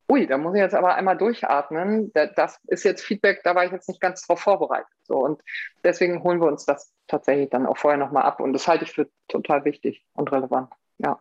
ui, 0.09 0.27
da 0.27 0.39
muss 0.39 0.55
ich 0.55 0.61
jetzt 0.61 0.75
aber 0.75 0.95
einmal 0.95 1.17
durchatmen. 1.17 2.13
Das 2.13 2.61
ist 2.67 2.85
jetzt 2.85 3.05
Feedback, 3.05 3.43
da 3.43 3.55
war 3.55 3.65
ich 3.65 3.73
jetzt 3.73 3.89
nicht 3.89 4.01
ganz 4.01 4.27
drauf 4.27 4.41
vorbereitet. 4.41 4.91
So, 5.03 5.19
und 5.19 5.43
deswegen 5.83 6.23
holen 6.23 6.41
wir 6.41 6.49
uns 6.49 6.65
das 6.65 6.93
tatsächlich 7.07 7.51
dann 7.51 7.67
auch 7.67 7.77
vorher 7.77 7.99
nochmal 7.99 8.25
ab. 8.25 8.41
Und 8.41 8.53
das 8.53 8.69
halte 8.69 8.85
ich 8.85 8.93
für 8.93 9.09
total 9.29 9.65
wichtig 9.65 10.05
und 10.15 10.31
relevant. 10.33 10.71
Ja. 10.99 11.21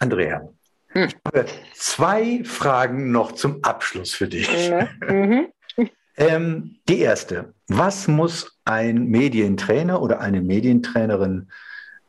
Andrea, 0.00 0.48
hm. 0.88 1.04
ich 1.04 1.16
habe 1.24 1.46
zwei 1.74 2.42
Fragen 2.44 3.10
noch 3.10 3.32
zum 3.32 3.62
Abschluss 3.62 4.14
für 4.14 4.28
dich. 4.28 4.72
Mhm. 5.06 5.48
ähm, 6.16 6.78
die 6.88 7.00
erste, 7.00 7.54
was 7.68 8.08
muss 8.08 8.60
ein 8.64 9.06
Medientrainer 9.06 10.00
oder 10.00 10.20
eine 10.20 10.40
Medientrainerin 10.40 11.50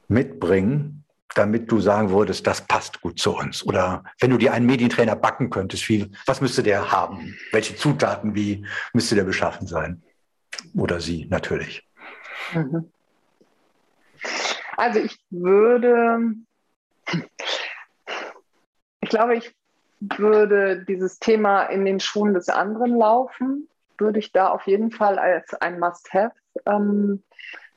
mitbringen, 0.08 1.05
damit 1.36 1.71
du 1.71 1.80
sagen 1.80 2.10
würdest, 2.10 2.48
das 2.48 2.62
passt 2.62 3.02
gut 3.02 3.19
zu 3.19 3.36
uns? 3.36 3.63
Oder 3.65 4.04
wenn 4.19 4.32
du 4.32 4.38
dir 4.38 4.54
einen 4.54 4.65
Medientrainer 4.65 5.15
backen 5.15 5.50
könntest, 5.50 5.88
wie, 5.89 6.12
was 6.26 6.41
müsste 6.41 6.63
der 6.63 6.91
haben? 6.91 7.38
Welche 7.52 7.76
Zutaten, 7.76 8.34
wie 8.36 8.65
müsste 8.93 9.15
der 9.15 9.26
beschaffen 9.26 9.67
sein? 9.67 10.02
Oder 10.74 11.02
sie 11.02 11.28
natürlich. 11.30 11.88
Mhm. 12.54 12.91
Also 14.78 15.00
ich 15.00 15.17
würde, 15.30 16.36
ich 19.02 19.10
glaube, 19.10 19.36
ich 19.36 19.56
würde 20.00 20.84
dieses 20.86 21.19
Thema 21.19 21.63
in 21.63 21.86
den 21.86 22.00
Schuhen 22.00 22.34
des 22.34 22.50
anderen 22.50 22.95
laufen, 22.95 23.69
würde 23.98 24.19
ich 24.19 24.32
da 24.32 24.50
auf 24.50 24.67
jeden 24.67 24.91
Fall 24.91 25.17
als 25.19 25.54
ein 25.54 25.80
Must-Have 25.80 26.36
ähm, 26.65 27.24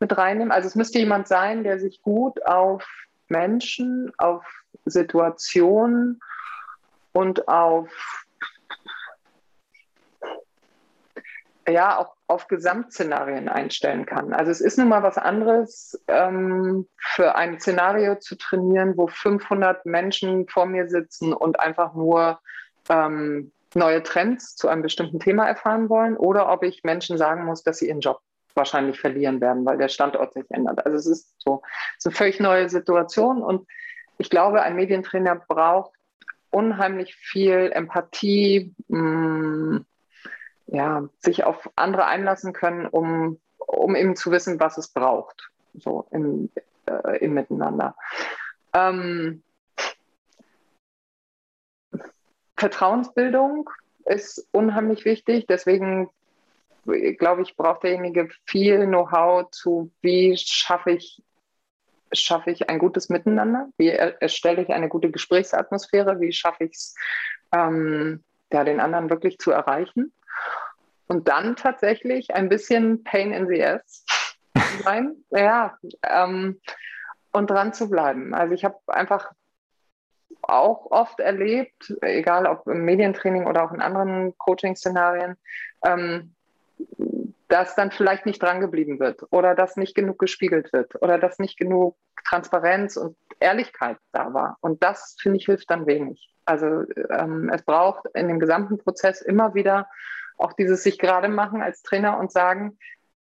mit 0.00 0.16
reinnehmen. 0.16 0.52
Also 0.52 0.68
es 0.68 0.74
müsste 0.74 0.98
jemand 0.98 1.28
sein, 1.28 1.64
der 1.64 1.78
sich 1.78 2.02
gut 2.02 2.44
auf 2.44 2.86
Menschen, 3.28 4.12
auf 4.18 4.44
Situationen 4.84 6.20
und 7.12 7.48
auf 7.48 7.88
ja 11.70 11.98
auch 11.98 12.14
auf 12.26 12.48
Gesamtszenarien 12.48 13.48
einstellen 13.48 14.06
kann. 14.06 14.32
Also 14.32 14.50
es 14.50 14.60
ist 14.60 14.78
nun 14.78 14.88
mal 14.88 15.02
was 15.02 15.18
anderes, 15.18 16.02
ähm, 16.08 16.86
für 16.98 17.34
ein 17.36 17.60
Szenario 17.60 18.16
zu 18.16 18.36
trainieren, 18.36 18.96
wo 18.96 19.06
500 19.06 19.84
Menschen 19.86 20.46
vor 20.48 20.66
mir 20.66 20.88
sitzen 20.88 21.32
und 21.32 21.60
einfach 21.60 21.94
nur 21.94 22.40
ähm, 22.88 23.52
neue 23.74 24.02
Trends 24.02 24.56
zu 24.56 24.68
einem 24.68 24.82
bestimmten 24.82 25.20
Thema 25.20 25.46
erfahren 25.46 25.88
wollen, 25.88 26.16
oder 26.16 26.50
ob 26.50 26.62
ich 26.62 26.84
Menschen 26.84 27.18
sagen 27.18 27.44
muss, 27.44 27.62
dass 27.62 27.78
sie 27.78 27.88
ihren 27.88 28.00
Job 28.00 28.20
wahrscheinlich 28.58 29.00
verlieren 29.00 29.40
werden, 29.40 29.64
weil 29.64 29.78
der 29.78 29.88
Standort 29.88 30.34
sich 30.34 30.44
ändert. 30.50 30.84
Also 30.84 30.98
es 30.98 31.06
ist 31.06 31.34
so, 31.38 31.62
es 31.96 32.04
ist 32.04 32.06
eine 32.08 32.16
völlig 32.16 32.40
neue 32.40 32.68
Situation 32.68 33.42
und 33.42 33.66
ich 34.18 34.28
glaube, 34.28 34.62
ein 34.62 34.76
Medientrainer 34.76 35.36
braucht 35.36 35.92
unheimlich 36.50 37.14
viel 37.14 37.70
Empathie, 37.72 38.74
mh, 38.88 38.98
mm, 39.00 39.86
ja, 40.66 41.08
sich 41.20 41.44
auf 41.44 41.70
andere 41.76 42.04
einlassen 42.04 42.52
können, 42.52 42.86
um, 42.86 43.40
um 43.56 43.96
eben 43.96 44.16
zu 44.16 44.30
wissen, 44.30 44.60
was 44.60 44.76
es 44.76 44.88
braucht, 44.88 45.50
so 45.74 46.06
im, 46.10 46.50
äh, 46.86 47.24
im 47.24 47.32
Miteinander. 47.32 47.94
Ähm, 48.74 49.42
Vertrauensbildung 52.56 53.70
ist 54.04 54.46
unheimlich 54.52 55.04
wichtig. 55.04 55.46
Deswegen 55.46 56.10
glaube 57.18 57.42
ich, 57.42 57.56
braucht 57.56 57.82
derjenige 57.82 58.28
viel 58.46 58.86
Know-how 58.86 59.50
zu, 59.50 59.92
wie 60.00 60.36
schaffe 60.36 60.92
ich, 60.92 61.22
schaffe 62.12 62.50
ich 62.50 62.68
ein 62.68 62.78
gutes 62.78 63.08
Miteinander, 63.08 63.68
wie 63.76 63.88
erstelle 63.88 64.62
ich 64.62 64.70
eine 64.70 64.88
gute 64.88 65.10
Gesprächsatmosphäre, 65.10 66.20
wie 66.20 66.32
schaffe 66.32 66.64
ich 66.64 66.72
es, 66.72 66.94
ähm, 67.52 68.24
ja, 68.52 68.64
den 68.64 68.80
anderen 68.80 69.10
wirklich 69.10 69.38
zu 69.38 69.50
erreichen. 69.50 70.12
Und 71.06 71.28
dann 71.28 71.56
tatsächlich 71.56 72.34
ein 72.34 72.48
bisschen 72.48 73.02
Pain 73.04 73.32
in 73.32 73.48
the 73.48 73.64
Ass 73.64 74.04
sein, 74.84 75.16
ja, 75.30 75.78
ähm, 76.06 76.60
und 77.32 77.50
dran 77.50 77.72
zu 77.72 77.88
bleiben. 77.88 78.34
Also 78.34 78.54
ich 78.54 78.64
habe 78.64 78.78
einfach 78.86 79.32
auch 80.42 80.90
oft 80.90 81.20
erlebt, 81.20 81.94
egal 82.00 82.46
ob 82.46 82.66
im 82.66 82.84
Medientraining 82.84 83.46
oder 83.46 83.64
auch 83.64 83.72
in 83.72 83.80
anderen 83.80 84.36
Coaching-Szenarien, 84.38 85.36
ähm, 85.84 86.34
dass 87.48 87.74
dann 87.74 87.90
vielleicht 87.90 88.26
nicht 88.26 88.42
drangeblieben 88.42 89.00
wird 89.00 89.22
oder 89.30 89.54
dass 89.54 89.76
nicht 89.76 89.94
genug 89.94 90.18
gespiegelt 90.18 90.72
wird 90.72 91.00
oder 91.02 91.18
dass 91.18 91.38
nicht 91.38 91.58
genug 91.58 91.96
Transparenz 92.24 92.96
und 92.96 93.16
Ehrlichkeit 93.40 93.96
da 94.12 94.34
war. 94.34 94.58
Und 94.60 94.82
das, 94.82 95.16
finde 95.20 95.38
ich, 95.38 95.46
hilft 95.46 95.70
dann 95.70 95.86
wenig. 95.86 96.34
Also 96.44 96.84
ähm, 97.10 97.50
es 97.52 97.62
braucht 97.62 98.06
in 98.14 98.28
dem 98.28 98.38
gesamten 98.38 98.78
Prozess 98.78 99.22
immer 99.22 99.54
wieder 99.54 99.88
auch 100.36 100.52
dieses 100.52 100.82
sich 100.82 100.98
gerade 100.98 101.28
machen 101.28 101.62
als 101.62 101.82
Trainer 101.82 102.18
und 102.18 102.32
sagen, 102.32 102.78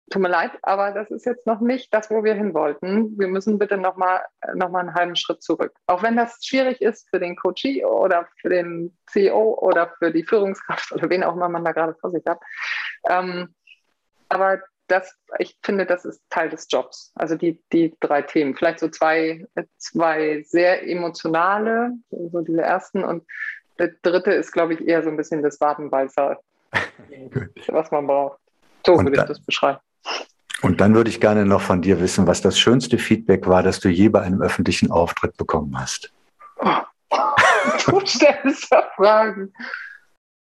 tut 0.09 0.21
mir 0.21 0.29
leid, 0.29 0.51
aber 0.61 0.91
das 0.91 1.09
ist 1.09 1.25
jetzt 1.25 1.47
noch 1.47 1.61
nicht 1.61 1.93
das, 1.93 2.09
wo 2.11 2.23
wir 2.23 2.35
hin 2.35 2.53
wollten. 2.53 3.17
Wir 3.17 3.27
müssen 3.27 3.57
bitte 3.57 3.77
noch 3.77 3.95
mal, 3.95 4.21
noch 4.53 4.69
mal 4.69 4.81
einen 4.81 4.93
halben 4.93 5.15
Schritt 5.15 5.41
zurück. 5.41 5.73
Auch 5.87 6.03
wenn 6.03 6.15
das 6.15 6.45
schwierig 6.45 6.81
ist 6.81 7.09
für 7.09 7.19
den 7.19 7.35
Coachee 7.35 7.83
oder 7.83 8.27
für 8.39 8.49
den 8.49 8.95
CEO 9.07 9.57
oder 9.59 9.93
für 9.97 10.11
die 10.11 10.23
Führungskraft 10.23 10.91
oder 10.91 11.09
wen 11.09 11.23
auch 11.23 11.35
immer 11.35 11.49
man 11.49 11.65
da 11.65 11.71
gerade 11.71 11.95
vor 11.95 12.11
sich 12.11 12.23
hat. 12.27 12.39
Ähm, 13.09 13.55
aber 14.29 14.61
das, 14.87 15.15
ich 15.39 15.57
finde, 15.63 15.87
das 15.87 16.05
ist 16.05 16.21
Teil 16.29 16.49
des 16.49 16.67
Jobs. 16.69 17.11
Also 17.15 17.35
die, 17.35 17.63
die 17.73 17.95
drei 17.99 18.21
Themen. 18.21 18.55
Vielleicht 18.55 18.79
so 18.79 18.89
zwei, 18.89 19.45
zwei 19.77 20.43
sehr 20.45 20.87
emotionale, 20.87 21.93
so 22.11 22.41
diese 22.41 22.61
ersten 22.61 23.03
und 23.03 23.25
der 23.79 23.89
dritte 24.03 24.31
ist, 24.31 24.51
glaube 24.51 24.75
ich, 24.75 24.87
eher 24.87 25.03
so 25.03 25.09
ein 25.09 25.17
bisschen 25.17 25.41
das 25.41 25.59
Wadenbeißer, 25.59 26.39
was 27.67 27.91
man 27.91 28.07
braucht. 28.07 28.39
So 28.85 28.97
würde 28.97 29.17
ich 29.17 29.23
das 29.23 29.43
beschreiben. 29.43 29.79
Und 30.61 30.81
dann 30.81 30.95
würde 30.95 31.09
ich 31.09 31.19
gerne 31.19 31.45
noch 31.45 31.61
von 31.61 31.81
dir 31.81 31.99
wissen, 31.99 32.27
was 32.27 32.41
das 32.41 32.57
schönste 32.57 32.97
Feedback 32.97 33.47
war, 33.47 33.61
das 33.61 33.79
du 33.79 33.89
je 33.89 34.09
bei 34.09 34.21
einem 34.21 34.41
öffentlichen 34.41 34.91
Auftritt 34.91 35.37
bekommen 35.37 35.77
hast. 35.79 36.11
Du 37.87 37.99
stellst 38.05 38.71
ja 38.71 38.83
Fragen. 38.95 39.53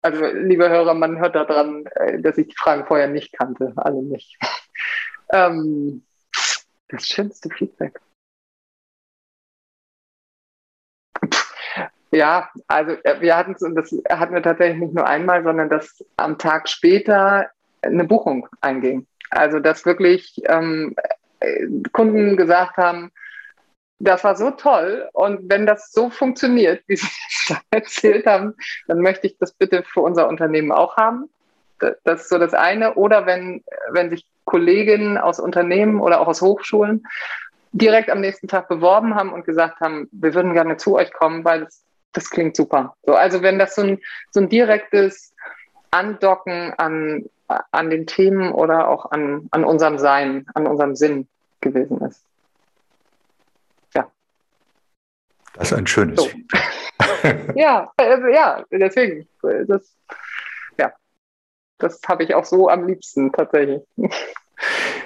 Also, 0.02 0.24
liebe 0.26 0.68
Hörer, 0.68 0.94
man 0.94 1.18
hört 1.18 1.34
daran, 1.34 1.84
äh, 1.96 2.20
dass 2.20 2.38
ich 2.38 2.48
die 2.48 2.56
Fragen 2.56 2.86
vorher 2.86 3.08
nicht 3.08 3.32
kannte, 3.32 3.72
alle 3.76 4.02
nicht. 4.02 4.38
Ähm, 5.32 6.04
das 6.88 7.08
schönste 7.08 7.50
Feedback. 7.50 7.98
Ja, 12.12 12.48
also 12.68 12.92
äh, 13.02 13.20
wir 13.20 13.36
hatten 13.36 13.52
es, 13.52 13.62
und 13.62 13.74
das 13.74 13.90
hatten 14.08 14.34
wir 14.34 14.42
tatsächlich 14.42 14.78
nicht 14.78 14.94
nur 14.94 15.06
einmal, 15.06 15.42
sondern 15.42 15.68
dass 15.68 16.04
am 16.16 16.38
Tag 16.38 16.68
später 16.68 17.50
eine 17.82 18.04
Buchung 18.04 18.48
einging. 18.60 19.06
Also 19.36 19.60
dass 19.60 19.86
wirklich 19.86 20.42
ähm, 20.46 20.94
äh, 21.40 21.66
Kunden 21.92 22.36
gesagt 22.36 22.76
haben, 22.76 23.10
das 23.98 24.24
war 24.24 24.36
so 24.36 24.50
toll 24.50 25.08
und 25.12 25.50
wenn 25.50 25.66
das 25.66 25.90
so 25.92 26.10
funktioniert, 26.10 26.82
wie 26.86 26.96
Sie 26.96 27.06
es 27.48 27.56
erzählt 27.70 28.26
haben, 28.26 28.54
dann 28.88 29.00
möchte 29.00 29.26
ich 29.26 29.38
das 29.38 29.52
bitte 29.52 29.82
für 29.82 30.00
unser 30.00 30.28
Unternehmen 30.28 30.72
auch 30.72 30.96
haben. 30.96 31.30
Das 32.04 32.22
ist 32.22 32.28
so 32.30 32.38
das 32.38 32.54
eine. 32.54 32.94
Oder 32.94 33.26
wenn, 33.26 33.62
wenn 33.90 34.08
sich 34.08 34.26
Kolleginnen 34.46 35.18
aus 35.18 35.38
Unternehmen 35.38 36.00
oder 36.00 36.20
auch 36.20 36.28
aus 36.28 36.40
Hochschulen 36.40 37.06
direkt 37.72 38.08
am 38.08 38.20
nächsten 38.20 38.48
Tag 38.48 38.68
beworben 38.68 39.14
haben 39.14 39.32
und 39.32 39.44
gesagt 39.44 39.80
haben, 39.80 40.08
wir 40.12 40.34
würden 40.34 40.54
gerne 40.54 40.78
zu 40.78 40.96
euch 40.96 41.12
kommen, 41.12 41.44
weil 41.44 41.64
das, 41.64 41.84
das 42.12 42.30
klingt 42.30 42.56
super. 42.56 42.94
So, 43.02 43.14
also 43.14 43.42
wenn 43.42 43.58
das 43.58 43.74
so 43.74 43.82
ein, 43.82 43.98
so 44.30 44.40
ein 44.40 44.48
direktes 44.48 45.34
Andocken 45.90 46.72
an, 46.78 47.26
an 47.48 47.90
den 47.90 48.06
Themen 48.06 48.52
oder 48.52 48.88
auch 48.88 49.10
an, 49.10 49.48
an 49.50 49.64
unserem 49.64 49.98
Sein, 49.98 50.46
an 50.54 50.66
unserem 50.66 50.96
Sinn 50.96 51.28
gewesen 51.60 52.00
ist. 52.00 52.22
Ja. 53.94 54.10
Das 55.54 55.70
ist 55.70 55.78
ein 55.78 55.86
schönes 55.86 56.20
so. 56.20 56.28
ja, 57.54 57.90
also, 57.96 58.26
ja, 58.28 58.64
deswegen. 58.70 59.28
Das, 59.66 59.94
ja, 60.78 60.92
das 61.78 62.00
habe 62.06 62.24
ich 62.24 62.34
auch 62.34 62.44
so 62.44 62.68
am 62.68 62.86
liebsten 62.86 63.32
tatsächlich. 63.32 63.82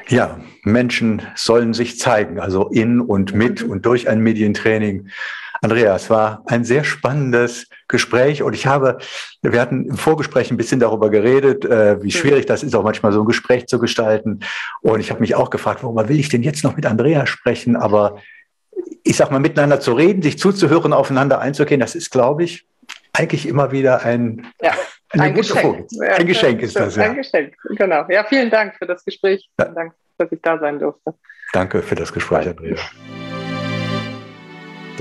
Ja, 0.06 0.40
Menschen 0.64 1.22
sollen 1.36 1.72
sich 1.72 1.98
zeigen, 1.98 2.40
also 2.40 2.68
in 2.68 3.00
und 3.00 3.32
mit 3.32 3.62
und 3.62 3.86
durch 3.86 4.08
ein 4.08 4.20
Medientraining. 4.20 5.08
Andrea, 5.62 5.94
es 5.94 6.08
war 6.08 6.42
ein 6.46 6.64
sehr 6.64 6.84
spannendes 6.84 7.68
Gespräch 7.88 8.42
und 8.42 8.54
ich 8.54 8.66
habe, 8.66 8.98
wir 9.42 9.60
hatten 9.60 9.86
im 9.86 9.96
Vorgespräch 9.96 10.50
ein 10.50 10.56
bisschen 10.56 10.80
darüber 10.80 11.10
geredet, 11.10 11.64
äh, 11.64 12.02
wie 12.02 12.10
schwierig 12.10 12.46
das 12.46 12.62
ist, 12.62 12.74
auch 12.74 12.84
manchmal 12.84 13.12
so 13.12 13.20
ein 13.20 13.26
Gespräch 13.26 13.66
zu 13.66 13.78
gestalten. 13.78 14.40
Und 14.80 15.00
ich 15.00 15.10
habe 15.10 15.20
mich 15.20 15.34
auch 15.34 15.50
gefragt, 15.50 15.82
worüber 15.82 16.08
will 16.08 16.18
ich 16.18 16.28
denn 16.28 16.42
jetzt 16.42 16.64
noch 16.64 16.76
mit 16.76 16.86
Andrea 16.86 17.26
sprechen? 17.26 17.76
Aber 17.76 18.16
ich 19.02 19.16
sag 19.16 19.30
mal, 19.30 19.40
miteinander 19.40 19.80
zu 19.80 19.92
reden, 19.92 20.22
sich 20.22 20.38
zuzuhören, 20.38 20.92
aufeinander 20.92 21.40
einzugehen, 21.40 21.80
das 21.80 21.94
ist, 21.94 22.10
glaube 22.10 22.44
ich, 22.44 22.66
eigentlich 23.12 23.46
immer 23.46 23.72
wieder 23.72 24.02
ein, 24.02 24.46
ja, 24.62 24.72
ein 25.10 25.34
Geschenk. 25.34 25.86
Ja, 25.90 26.14
ein 26.14 26.26
Geschenk 26.26 26.62
ist 26.62 26.76
das, 26.76 26.96
ja. 26.96 27.04
Ein 27.04 27.16
Geschenk, 27.16 27.54
genau. 27.76 28.06
Ja, 28.08 28.24
vielen 28.24 28.50
Dank 28.50 28.76
für 28.76 28.86
das 28.86 29.04
Gespräch. 29.04 29.48
Vielen 29.60 29.74
Dank, 29.74 29.92
dass 30.16 30.30
ich 30.32 30.40
da 30.40 30.58
sein 30.58 30.78
durfte. 30.78 31.14
Danke 31.52 31.82
für 31.82 31.96
das 31.96 32.12
Gespräch, 32.12 32.48
Andrea. 32.48 32.76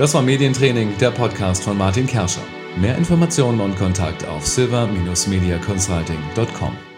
Das 0.00 0.14
war 0.14 0.22
Medientraining, 0.22 0.96
der 0.96 1.10
Podcast 1.10 1.62
von 1.62 1.76
Martin 1.76 2.06
Kerscher. 2.06 2.40
Mehr 2.80 2.96
Informationen 2.96 3.60
und 3.60 3.76
Kontakt 3.76 4.26
auf 4.26 4.46
silver-mediaconsulting.com. 4.46 6.89